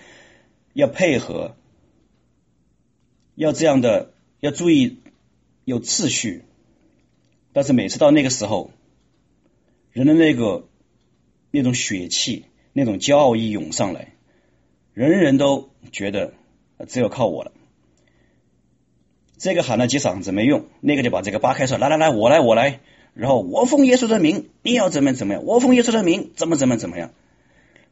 [0.73, 1.55] 要配合，
[3.37, 4.11] 要这样的，
[4.41, 4.99] 要注意
[5.65, 6.45] 有秩序。
[7.55, 8.71] 但是每次到那个时候，
[9.93, 10.69] 人的那个
[11.51, 12.45] 那种血气、
[12.75, 14.13] 那种骄傲一涌上来，
[14.93, 16.35] 人人都觉得
[16.89, 17.53] 只有靠我了。
[19.39, 22.81] 这个喊了几嗓子没用，那个就把这个扒开说：“来来来，我来我来。”
[23.15, 25.45] 然后我奉耶稣的名，你要怎么怎么样？
[25.45, 27.13] 我奉耶稣的名，怎么怎么怎么样？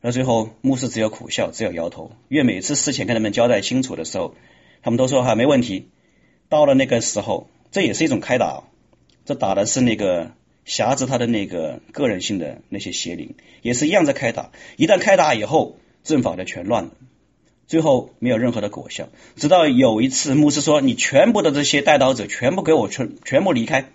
[0.00, 2.10] 那最后牧师只有苦笑，只有摇头。
[2.28, 4.34] 因为每次事前跟他们交代清楚的时候，
[4.82, 5.90] 他们都说哈没问题。
[6.48, 8.64] 到了那个时候，这也是一种开导，
[9.34, 10.32] 打的是那个
[10.64, 14.52] 辖制他的那个个人性的那些邪灵，也是一样在开打。
[14.76, 16.90] 一旦开打以后，阵法就全乱了，
[17.66, 19.08] 最后没有任何的果效。
[19.36, 23.90] 直到有一次，牧师说：“你全部的这些带刀者，全部给我全全部离开。”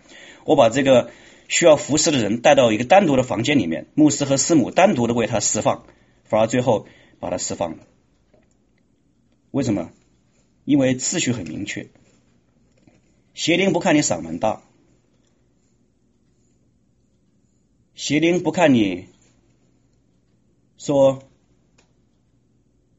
[0.46, 1.12] 我把这个
[1.48, 5.84] 需要服侍的人带到一个单独的房间里面，牧师和师母单独的为他释放，
[6.24, 6.88] 反而最后
[7.20, 7.78] 把他释放了。
[9.52, 9.92] 为什么？
[10.66, 11.88] 因为秩序很明确，
[13.34, 14.62] 邪灵不看你嗓门大，
[17.98, 19.08] 邪灵不看你
[20.78, 21.24] 说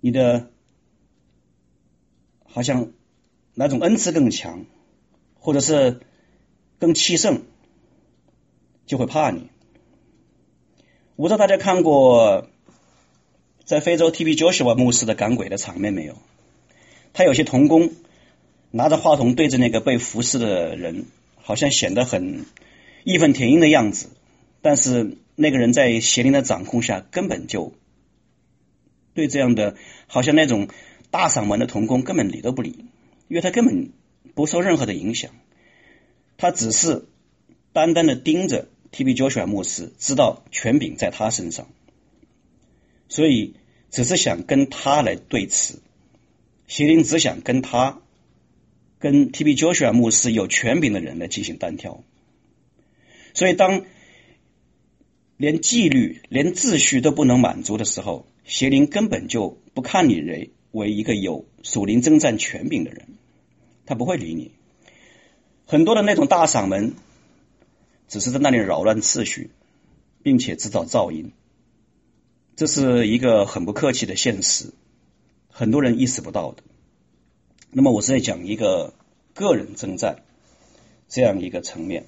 [0.00, 0.50] 你的
[2.42, 2.90] 好像
[3.54, 4.66] 哪种恩赐更强，
[5.38, 6.00] 或者是。
[6.80, 7.42] 更气盛，
[8.86, 9.48] 就会怕你。
[11.16, 12.46] 我不知道大家看过
[13.64, 16.14] 在非洲 TB Joshua 牧师的赶鬼的场面没有？
[17.12, 17.90] 他有些童工
[18.70, 22.46] 拿着话筒对着那个被服侍的人，好像显得很
[23.02, 24.10] 义愤填膺的样子。
[24.68, 27.72] 但是那个人在邪灵的掌控下，根本就
[29.14, 30.68] 对这样的好像那种
[31.10, 32.84] 大嗓门的童工根本理都不理，
[33.28, 33.92] 因为他根本
[34.34, 35.30] 不受任何的影响。
[36.36, 37.06] 他只是
[37.72, 41.70] 单单的盯着 TB Joshua 牧师，知道权柄在他身上，
[43.08, 43.54] 所以
[43.90, 45.76] 只是想跟他来对峙。
[46.66, 48.02] 邪灵只想跟他、
[48.98, 52.04] 跟 TB Joshua 牧师有权柄的人来进行单挑。
[53.32, 53.86] 所以，当
[55.38, 63.06] 连纪律、连秩序都不能满足的时候，邪灵根本就不看你为为一个有属灵征战权柄的人，
[63.86, 64.50] 他不会理你。
[65.64, 66.94] 很多的那种大嗓门，
[68.08, 69.50] 只是在那里扰乱秩序，
[70.24, 71.30] 并且制造噪音，
[72.56, 74.72] 这是一个很不客气的现实，
[75.48, 76.64] 很多人意识不到的。
[77.70, 78.92] 那么，我是在讲一个
[79.34, 80.24] 个人征战
[81.08, 82.06] 这样一个层面。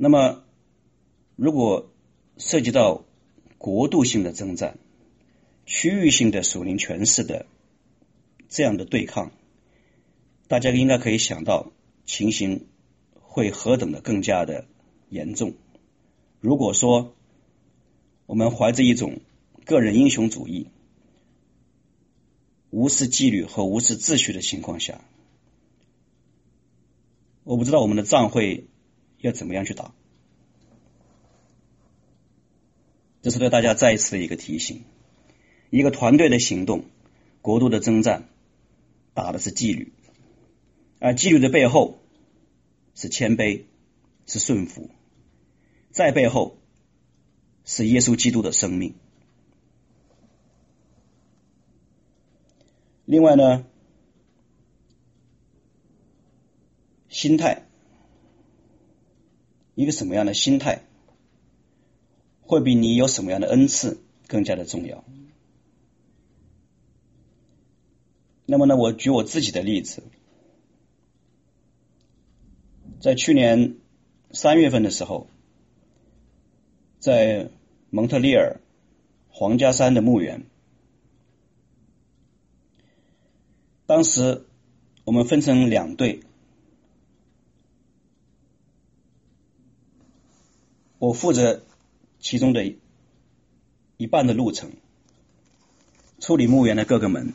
[0.00, 0.44] 那么，
[1.34, 1.90] 如果
[2.36, 3.04] 涉及到
[3.58, 4.78] 国度性的征战、
[5.66, 7.46] 区域性的属灵权势的
[8.48, 9.32] 这样的对抗，
[10.46, 11.72] 大家应该可以想到，
[12.06, 12.68] 情形
[13.20, 14.66] 会何等的更加的
[15.10, 15.54] 严重。
[16.40, 17.12] 如果说
[18.26, 19.18] 我们怀着一种
[19.64, 20.68] 个人英雄主义，
[22.70, 25.04] 无视纪律和无视秩序的情况下，
[27.42, 28.68] 我不知道我们的仗会
[29.18, 29.92] 要怎么样去打。
[33.20, 34.84] 这是对大家再一次的一个提醒：
[35.70, 36.84] 一个团队的行动，
[37.42, 38.28] 国度的征战，
[39.12, 39.92] 打的是纪律。
[41.00, 41.98] 而纪律的背后
[42.94, 43.64] 是谦卑，
[44.26, 44.90] 是顺服，
[45.90, 46.58] 在背后
[47.64, 48.94] 是耶稣基督的生命。
[53.04, 53.64] 另外呢，
[57.08, 57.67] 心态，
[59.78, 60.82] 一个什么样的心态，
[62.40, 65.04] 会比你有什么样的恩赐更加的重要。
[68.44, 70.02] 那么呢，我举我自己的例子，
[73.00, 73.76] 在去年
[74.32, 75.28] 三月份的时候，
[76.98, 77.48] 在
[77.90, 78.60] 蒙特利尔
[79.28, 80.44] 皇家山的墓园。
[83.86, 84.44] 当时
[85.04, 86.24] 我们分成两队，
[90.98, 91.62] 我负责
[92.20, 92.64] 其中的
[93.96, 94.72] 一半的路程，
[96.18, 97.32] 处理墓园的各个门，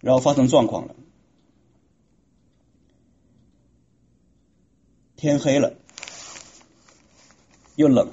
[0.00, 0.94] 然后发生状况了，
[5.16, 5.74] 天黑了，
[7.74, 8.12] 又冷，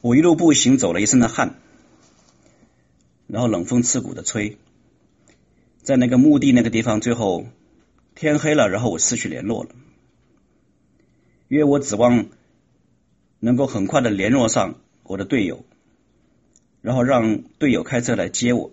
[0.00, 1.58] 我一路步行走了一身的汗。
[3.28, 4.58] 然后冷风刺骨的吹，
[5.82, 7.46] 在那个墓地那个地方，最后
[8.14, 9.70] 天黑了，然后我失去联络了，
[11.48, 12.26] 因为我指望
[13.40, 15.64] 能够很快的联络上我的队友，
[16.80, 18.70] 然后让队友开车来接我，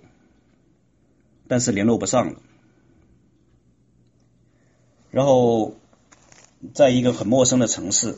[1.48, 2.42] 但是联络不上了，
[5.12, 5.76] 然后
[6.74, 8.18] 在一个很陌生的城市，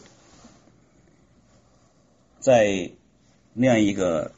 [2.39, 2.91] 在
[3.53, 4.33] 那样一个。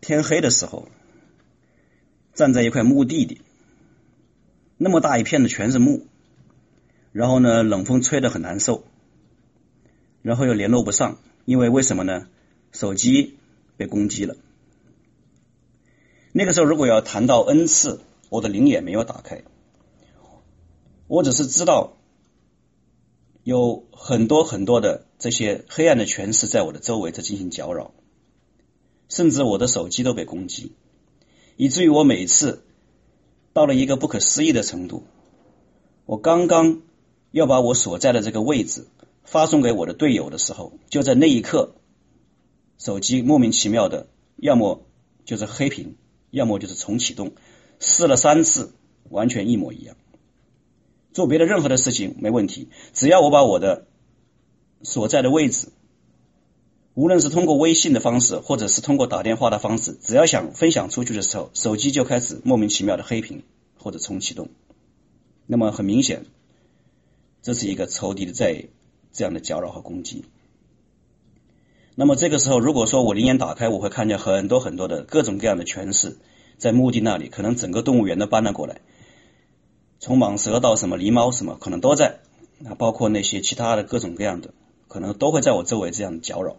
[0.00, 0.88] 天黑的时候，
[2.32, 3.42] 站在一块墓地里，
[4.78, 6.06] 那么大一片的全是木，
[7.12, 8.84] 然后呢，冷风吹得很难受，
[10.22, 12.28] 然后又联络不上，因为为什么呢？
[12.70, 13.36] 手机
[13.76, 14.36] 被攻击了。
[16.32, 18.00] 那个时候，如果要谈到恩赐，
[18.30, 19.42] 我的灵眼没有打开，
[21.08, 21.96] 我只是知道
[23.42, 27.92] 有很多很多的这些黑暗的权势在我的周围在进行搅扰。
[29.08, 30.72] 甚至我的手机都被攻击，
[31.56, 32.62] 以至于我每次
[33.58, 35.02] 到了一个不可思议的程度，
[36.06, 36.82] 我刚刚
[37.32, 38.86] 要把我所在的这个位置
[39.24, 41.74] 发送给我的队友的时候，就在那一刻，
[42.78, 44.06] 手机莫名其妙的，
[44.36, 44.86] 要么
[45.24, 45.96] 就是黑屏，
[46.30, 47.32] 要么就是重启动，
[47.80, 48.74] 试了三次，
[49.10, 49.96] 完全一模一样。
[51.12, 53.88] 做别的任何的事情没问题，只要我把我的
[54.84, 55.72] 所在的位置。
[56.98, 63.44] 无论是通过微信的方式，或者是通过打电话的方式，只要想分享出去的时候，手机就开始莫名其妙的黑屏
[63.78, 64.48] 或者重启动。
[65.46, 66.26] 那么很明显，
[67.40, 68.64] 这是一个仇敌的在
[69.12, 70.24] 这样的搅扰和攻击。
[71.94, 76.18] 那么这个时候，如果说我灵眼打开，我会看见很多很多的各种各样的权势
[76.56, 78.80] 在墓地那里，可能整个动物园都搬了过来，
[80.00, 82.18] 从蟒蛇到什么狸猫什么，可能都在，
[82.64, 84.52] 啊，包括那些其他的各种各样的，
[84.88, 86.56] 可能都会在我周围这样搅扰。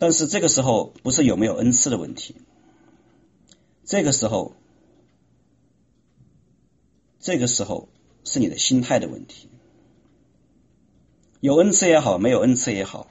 [0.00, 2.36] 但是这个时候不是有没有恩赐的问题，
[3.84, 4.54] 这个时候，
[7.18, 7.88] 这个时候
[8.22, 9.48] 是你的心态的问题。
[11.40, 13.10] 有恩赐也好，没有恩赐也好，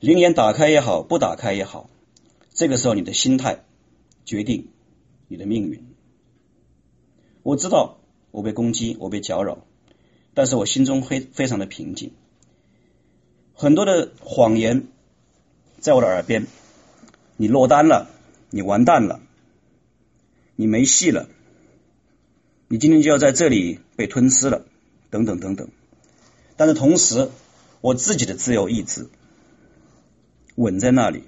[0.00, 1.88] 灵眼打开也好，不打开也好，
[2.52, 3.64] 这个时候你的心态
[4.24, 4.70] 决定
[5.28, 5.86] 你的命运。
[7.44, 7.98] 我知道
[8.32, 9.64] 我被攻击，我被搅扰，
[10.34, 12.14] 但是我心中非非常的平静。
[13.54, 14.88] 很多的谎言。
[15.86, 16.48] 在我的耳边，
[17.36, 18.10] 你落单了，
[18.50, 19.20] 你完蛋了，
[20.56, 21.28] 你没戏了，
[22.66, 24.64] 你今天就要在这里被吞噬了，
[25.10, 25.68] 等等等等。
[26.56, 27.30] 但是同时，
[27.80, 29.08] 我自己的自由意志
[30.56, 31.22] 稳在那里。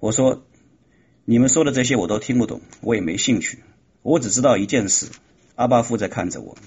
[0.00, 0.42] 我说，
[1.24, 3.60] 你们说的这些我都听不懂，我也没兴趣。
[4.02, 5.06] 我只知道一件事：
[5.54, 6.58] 阿巴夫在看着我，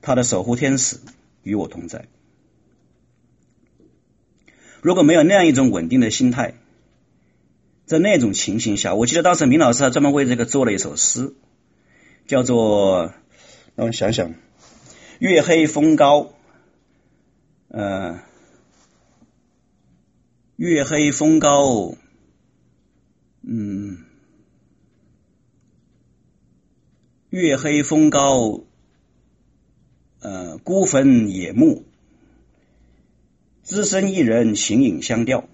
[0.00, 0.98] 他的守护天使
[1.44, 2.08] 与我同在。
[4.82, 6.54] 如果没有那样一种稳定的心态，
[7.86, 11.34] 在那种情形下，我记得当时明老师还专门为这个做了一首诗，
[12.26, 13.14] 叫做
[13.76, 14.34] 让我想想，
[15.20, 16.32] 月黑风高，
[17.68, 18.22] 呃，
[20.56, 21.94] 月黑风高，
[23.42, 23.98] 嗯，
[27.30, 28.64] 月黑风高，
[30.18, 31.84] 呃，孤坟野墓。
[33.64, 35.48] 只身一人，形影相吊。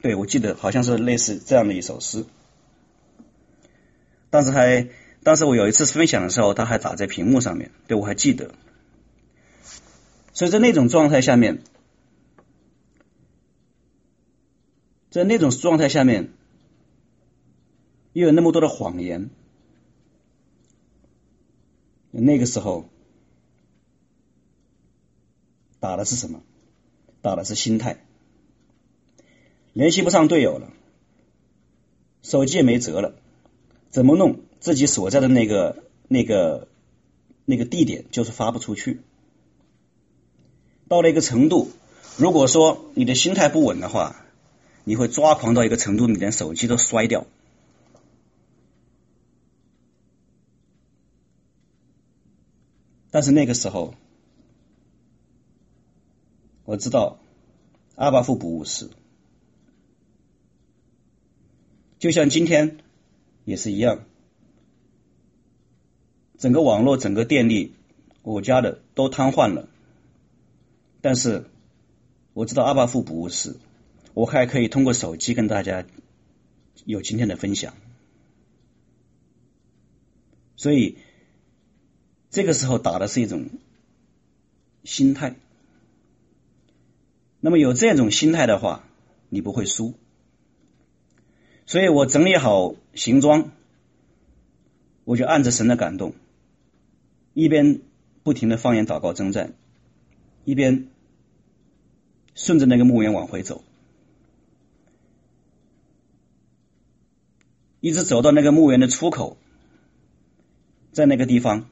[0.00, 2.24] 对，我记得好像是类似这样的一首诗。
[4.30, 4.88] 当时还，
[5.22, 8.54] 当时我有一次分享的时候，他还打在屏幕上面，对，我还记得。
[10.32, 11.62] 所以在那种状态下面，
[15.10, 16.32] 在那种状态下面，
[18.12, 19.30] 又有那么多的谎言，
[22.10, 22.88] 那个时候。
[25.80, 26.42] 打的是什么？
[27.24, 28.04] 打的是心态。
[29.72, 30.74] 联系不上队友了，
[32.22, 33.14] 手机也没辙了，
[33.88, 34.40] 怎么弄？
[34.60, 36.68] 自己所在的那个、那个、
[37.46, 39.00] 那个地点就是发不出去。
[40.86, 41.70] 到了一个程度，
[42.18, 44.26] 如果说你的心态不稳的话，
[44.84, 47.26] 你会抓狂到一个程度，你连手机都摔掉。
[53.10, 53.94] 但是那个时候，
[56.64, 57.18] 我知道
[57.94, 58.90] 阿巴夫不误事，
[61.98, 62.78] 就像今天
[63.44, 64.04] 也是一样，
[66.38, 67.74] 整个网络、整个电力，
[68.22, 69.68] 我家的都瘫痪了。
[71.00, 71.44] 但是
[72.32, 73.56] 我知道阿巴夫不误事，
[74.14, 75.84] 我还可以通过手机跟大家
[76.84, 77.74] 有今天的分享，
[80.56, 80.96] 所以。
[82.30, 83.48] 这个时候打的是一种
[84.82, 85.36] 心态，
[87.44, 88.88] 那么有这种心态的话，
[89.28, 89.92] 你不会输。
[91.66, 93.50] 所以我整理好行装，
[95.04, 96.14] 我就按着神的感动，
[97.34, 97.82] 一边
[98.22, 99.52] 不停的方言祷告征战，
[100.46, 100.88] 一边
[102.34, 103.62] 顺着那个墓园往回走，
[107.80, 109.36] 一直走到那个墓园的出口，
[110.92, 111.66] 在那个地方。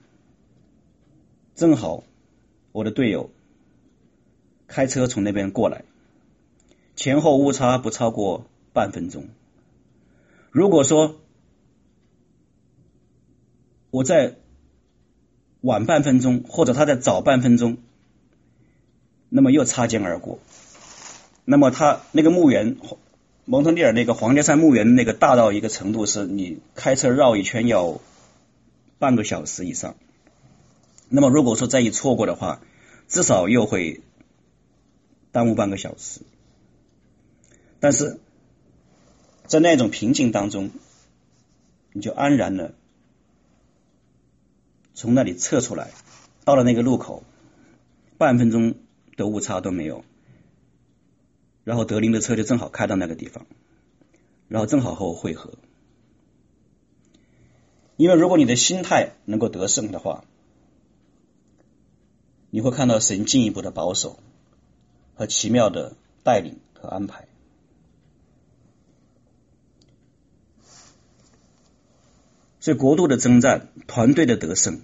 [1.54, 2.04] 正好，
[2.72, 3.30] 我的队友
[4.66, 5.84] 开车从那边过来，
[6.96, 9.28] 前后误差不超过半分钟。
[10.50, 11.20] 如果说
[13.90, 14.36] 我在
[15.60, 17.78] 晚半分钟，或者他在早半分钟，
[19.28, 20.38] 那么又擦肩而过。
[21.44, 22.76] 那么他那个墓园，
[23.44, 28.00] 蒙特利尔那个皇家山墓园那个大到一个程度，是你开车绕一圈要
[28.98, 29.94] 半个小时以上。
[31.08, 32.60] 那么，如果说再一错过的话，
[33.08, 34.00] 至少又会
[35.32, 36.20] 耽误半个小时。
[37.80, 38.20] 但是
[39.46, 40.70] 在那种平静当中，
[41.92, 42.74] 你就安然的
[44.94, 45.90] 从那里撤出来，
[46.44, 47.24] 到了那个路口，
[48.18, 48.74] 半分钟
[49.16, 50.04] 的误差都没有。
[51.64, 53.46] 然后德林的车就正好开到那个地方，
[54.48, 55.54] 然后正好和我会合。
[57.96, 60.24] 因为如果你的心态能够得胜的话，
[62.50, 64.18] 你会看到神进一步的保守
[65.22, 65.94] 和奇妙的
[66.24, 67.28] 带领和安排，
[72.58, 74.80] 所以国度的征战，团队的得胜，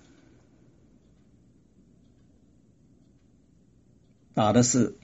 [4.32, 4.95] 打的是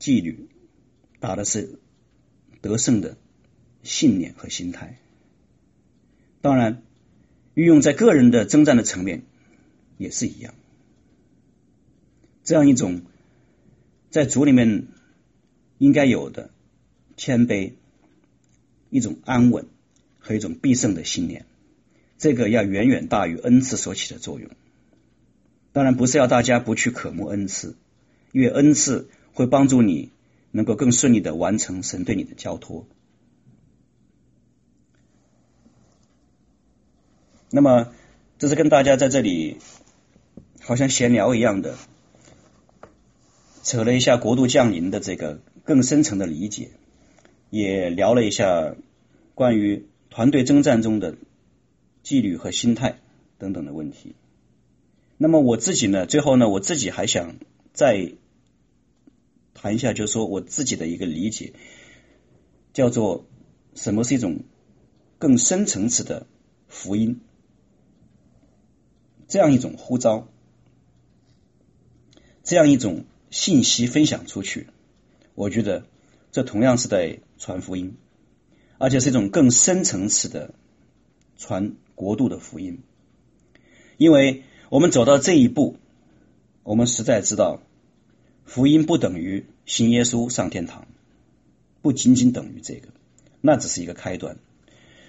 [0.00, 0.48] 纪律，
[1.20, 1.78] 打的是
[2.60, 3.16] 得胜的
[3.84, 4.98] 信念和心态。
[6.40, 6.82] 当然，
[7.54, 9.22] 运用在个人的征战的层面。
[9.98, 10.54] 也是一样，
[12.42, 13.02] 这样一种
[14.10, 14.88] 在主里面
[15.78, 16.50] 应该有的
[17.16, 17.72] 谦卑，
[18.90, 19.66] 一种安稳
[20.18, 21.46] 和一种必胜的信念，
[22.18, 24.50] 这个要远远大于恩赐所起的作用。
[25.72, 27.76] 当然不是要大家不去渴慕恩赐，
[28.32, 30.10] 因为恩赐会帮助你
[30.50, 32.86] 能够更顺利的完成神对你的交托。
[37.50, 37.92] 那么，
[38.38, 39.58] 这是跟大家在这里。
[40.62, 41.78] 好像闲聊一样的，
[43.62, 46.70] 扯了一下国度降临的这个更深层的理解，
[47.50, 48.74] 也聊了一下
[49.34, 51.16] 关于团队征战中的
[52.02, 52.98] 纪律和心态
[53.38, 54.14] 等等的问题。
[55.18, 57.36] 那么我自己呢，最后呢，我自己还想
[57.72, 58.12] 再
[59.52, 61.52] 谈一下，就是说我自己的一个理解，
[62.72, 63.26] 叫做
[63.74, 64.40] 什么是一种
[65.18, 66.26] 更深层次的
[66.68, 67.20] 福音，
[69.28, 70.26] 这样一种呼召。
[72.42, 74.66] 这样一种信息分享出去，
[75.34, 75.84] 我觉得
[76.32, 77.96] 这同样是在传福音，
[78.78, 80.52] 而且是一种更深层次的
[81.38, 82.80] 传国度的福音。
[83.96, 85.76] 因为我们走到这一步，
[86.62, 87.60] 我们实在知道，
[88.44, 90.88] 福音不等于信耶稣上天堂，
[91.82, 92.88] 不仅仅等于这个，
[93.40, 94.38] 那只是一个开端。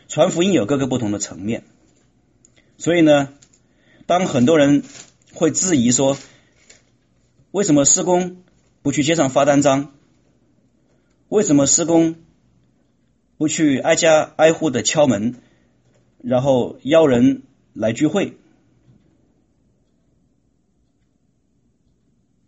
[0.08, 1.64] 传福音有各个不同的层面，
[2.78, 3.34] 所以呢，
[4.06, 4.84] 当很多人
[5.34, 6.18] 会质疑说，
[7.52, 8.44] 为什么施工
[8.82, 9.94] 不去街上发单张？
[11.28, 12.16] 为什么施工
[13.38, 15.36] 不去挨家挨户的敲门，
[16.22, 17.44] 然后邀人
[17.74, 18.38] 来聚会？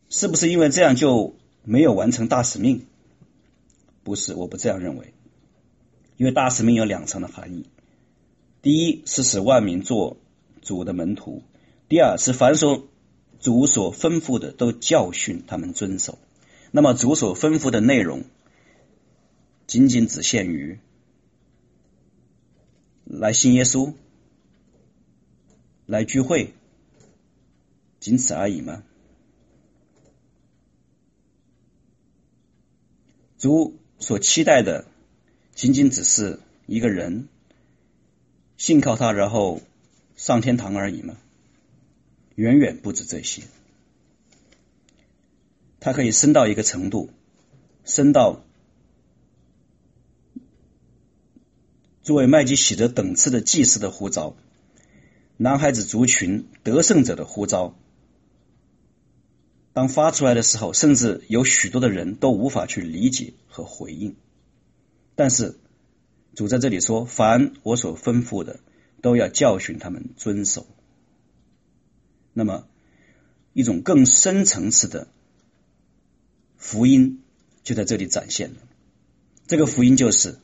[0.10, 2.86] 是不是因为这样就没有完成大使命？
[4.04, 5.14] 不是，我不这样认为。
[6.18, 7.66] 因为大使命有两层的含义：
[8.62, 10.18] 第一是使万民做
[10.62, 11.42] 主的门徒；
[11.90, 12.88] 第二是凡所
[13.44, 16.18] 主所吩咐的都教训他们遵守。
[16.72, 18.24] 那么主所吩咐的内容，
[19.68, 20.80] 仅仅只限于
[23.04, 23.96] 来信耶稣、
[25.86, 26.54] 来聚会，
[28.00, 28.82] 仅此而已吗？
[33.38, 34.86] 主所期待的，
[35.54, 37.28] 仅仅只是一个人
[38.56, 39.62] 信靠他，然后
[40.16, 41.18] 上天堂而已吗？
[42.36, 43.44] 远远不止这些。
[45.80, 47.10] 他可以升到一个程度，
[47.84, 48.44] 升到
[52.02, 54.36] 作为麦基洗德等次的祭司的呼召，
[55.38, 57.76] 男孩子族群得胜者的呼召。
[59.74, 64.16] 当发出来的时候，甚至有许多的人都无法去理解和回应。
[65.16, 65.58] 但是
[66.36, 68.60] 主在这里说：“凡我所吩咐的，
[69.02, 70.68] 都要教训他们遵守。”
[72.34, 72.68] 那么，
[73.54, 75.08] 一种更深层次的
[76.58, 77.22] 福音
[77.64, 78.58] 就在这里展现了。
[79.48, 80.40] 这个福音就是：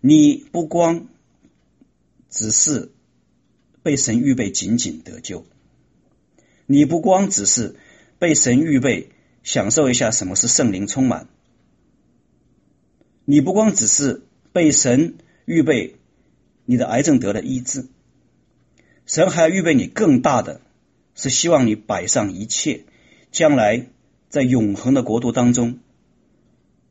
[0.00, 1.08] 你不光
[2.28, 2.90] 只是
[3.82, 5.46] 被神预备仅仅得救，
[6.66, 7.76] 你不光只是。
[8.20, 9.10] 被神预备，
[9.44, 11.28] 享受一下什么是圣灵充满。
[13.24, 14.22] 你不光只是
[14.52, 15.94] 被神预备，
[16.64, 17.86] 你的癌症得了医治，
[19.06, 20.60] 神还要预备你更大的，
[21.18, 22.84] 是希望你摆上一切，
[23.32, 23.88] 将来
[24.28, 25.80] 在永恒的国度当中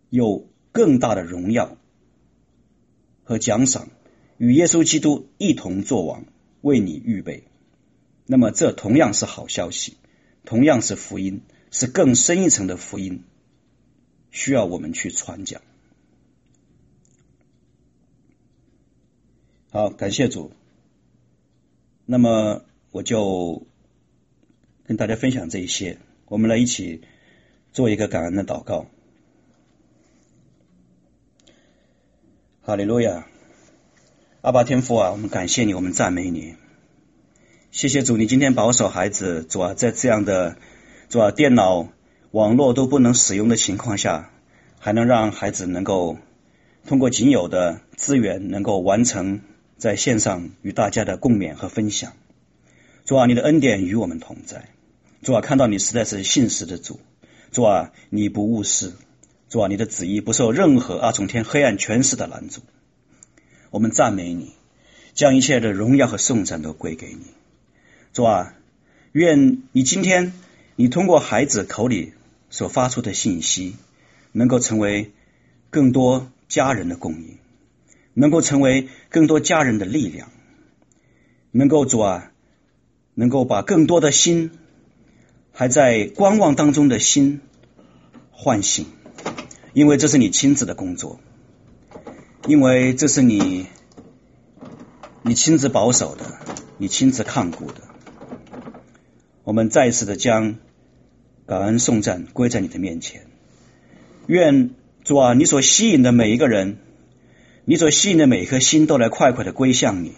[0.10, 1.78] 有更大的荣耀
[3.24, 3.88] 和奖赏，
[4.38, 6.26] 与耶稣基督一同作王，
[6.60, 7.46] 为你预备。
[8.26, 9.96] 那么这同样是好消息。
[10.44, 13.24] 同样是福音，是更深一层的福音，
[14.32, 15.62] 需要我们去传讲。
[19.72, 20.52] 好，感谢主。
[22.06, 23.68] 那么我就
[24.88, 27.02] 跟大家分享这一些，我们来一起
[27.74, 28.86] 做一个感恩的祷告。
[32.62, 33.28] 哈利路亚，
[34.40, 36.56] 阿爸天父啊，我们感谢你，我们赞美你。
[37.70, 40.58] 谢谢主，你今天保守孩子，主啊，在这样的
[41.10, 41.90] 主啊电脑、
[42.32, 44.32] 网络都不能使用的情况下，
[44.80, 46.18] 还能让孩子能够
[46.86, 49.42] 通过仅有的资源，能够完成
[49.78, 52.14] 在线上与大家的共勉和分享。
[53.04, 54.70] 主啊，你的恩典与我们同在。
[55.24, 57.00] 主啊，看到你实在是信实的主。
[57.52, 58.94] 主啊，你不误事。
[59.50, 62.62] 主啊，你的旨意不受任何二重天黑暗权势的拦阻。
[63.72, 64.54] 我们赞美你，
[65.14, 67.26] 将一切的荣耀和颂赞都归给你。
[68.14, 68.54] 主啊，
[69.12, 70.34] 愿你今天
[70.76, 72.14] 你通过孩子口里
[72.50, 73.76] 所发出的信息，
[74.32, 75.12] 能够成为
[75.70, 77.38] 更多家人的供应，
[78.14, 80.30] 能够成为更多家人的力量，
[81.52, 82.32] 能够主啊，
[83.14, 84.52] 能够把更多的心
[85.60, 87.42] 还在观望当中的心
[88.30, 88.86] 唤醒，
[89.74, 91.20] 因为这是你亲自的工作，
[92.48, 93.66] 因为这是你
[95.24, 96.26] 你亲自保守的，
[96.78, 97.82] 你亲自看顾的。
[99.46, 100.58] 我们再一次的将
[101.48, 103.26] 感恩颂赞归在你的面前，
[104.28, 106.78] 愿主啊，你所吸引的每一个人，
[107.66, 110.14] 你所吸引的每一颗心，都来快快的归向你。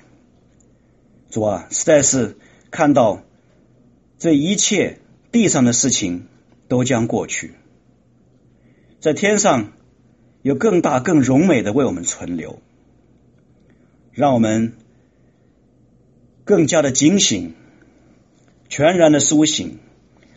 [1.30, 2.36] 主啊，实在是
[2.72, 3.24] 看到
[4.18, 5.00] 这一切
[5.32, 6.28] 地上的事情
[6.68, 7.54] 都将过去，
[9.00, 9.74] 在天上
[10.42, 12.62] 有更大更荣美的为我们存留，
[14.12, 14.74] 让我们
[16.44, 17.54] 更加的警醒。
[18.72, 19.80] 全然的苏醒，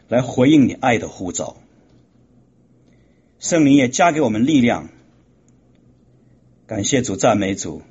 [0.09, 1.57] 来回应你爱的呼召。
[3.39, 4.89] 圣灵也加给我们力量。
[6.67, 7.83] 感谢主，赞美主。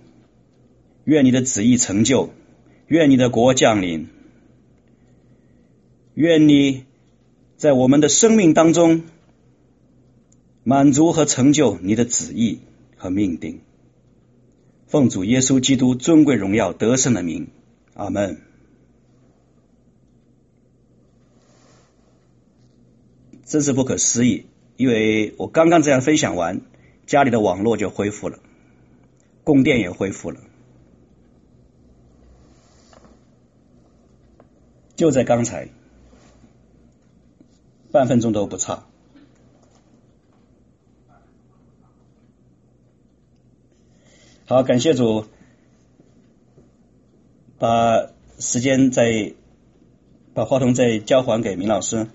[1.04, 2.32] 愿你的旨意成就，
[2.88, 4.08] 愿你的国降临，
[6.16, 6.86] 愿你
[7.62, 9.04] 在我们的生命当中
[10.64, 12.62] 满足和成就你的旨意
[12.98, 13.62] 和命定。
[14.88, 17.50] 奉主耶稣基督尊贵荣耀得胜的名，
[17.94, 18.42] 阿门。
[23.46, 26.62] 真是不可思议，因为我刚刚这样分享完，
[27.06, 28.40] 家里的网络就恢复了，
[29.44, 30.40] 供电也恢复了，
[34.96, 35.70] 就在刚才，
[37.92, 38.86] 半分钟都不差。
[44.46, 45.26] 好，感谢主，
[47.58, 49.34] 把时间再
[50.34, 52.08] 把话筒再交还给明老师。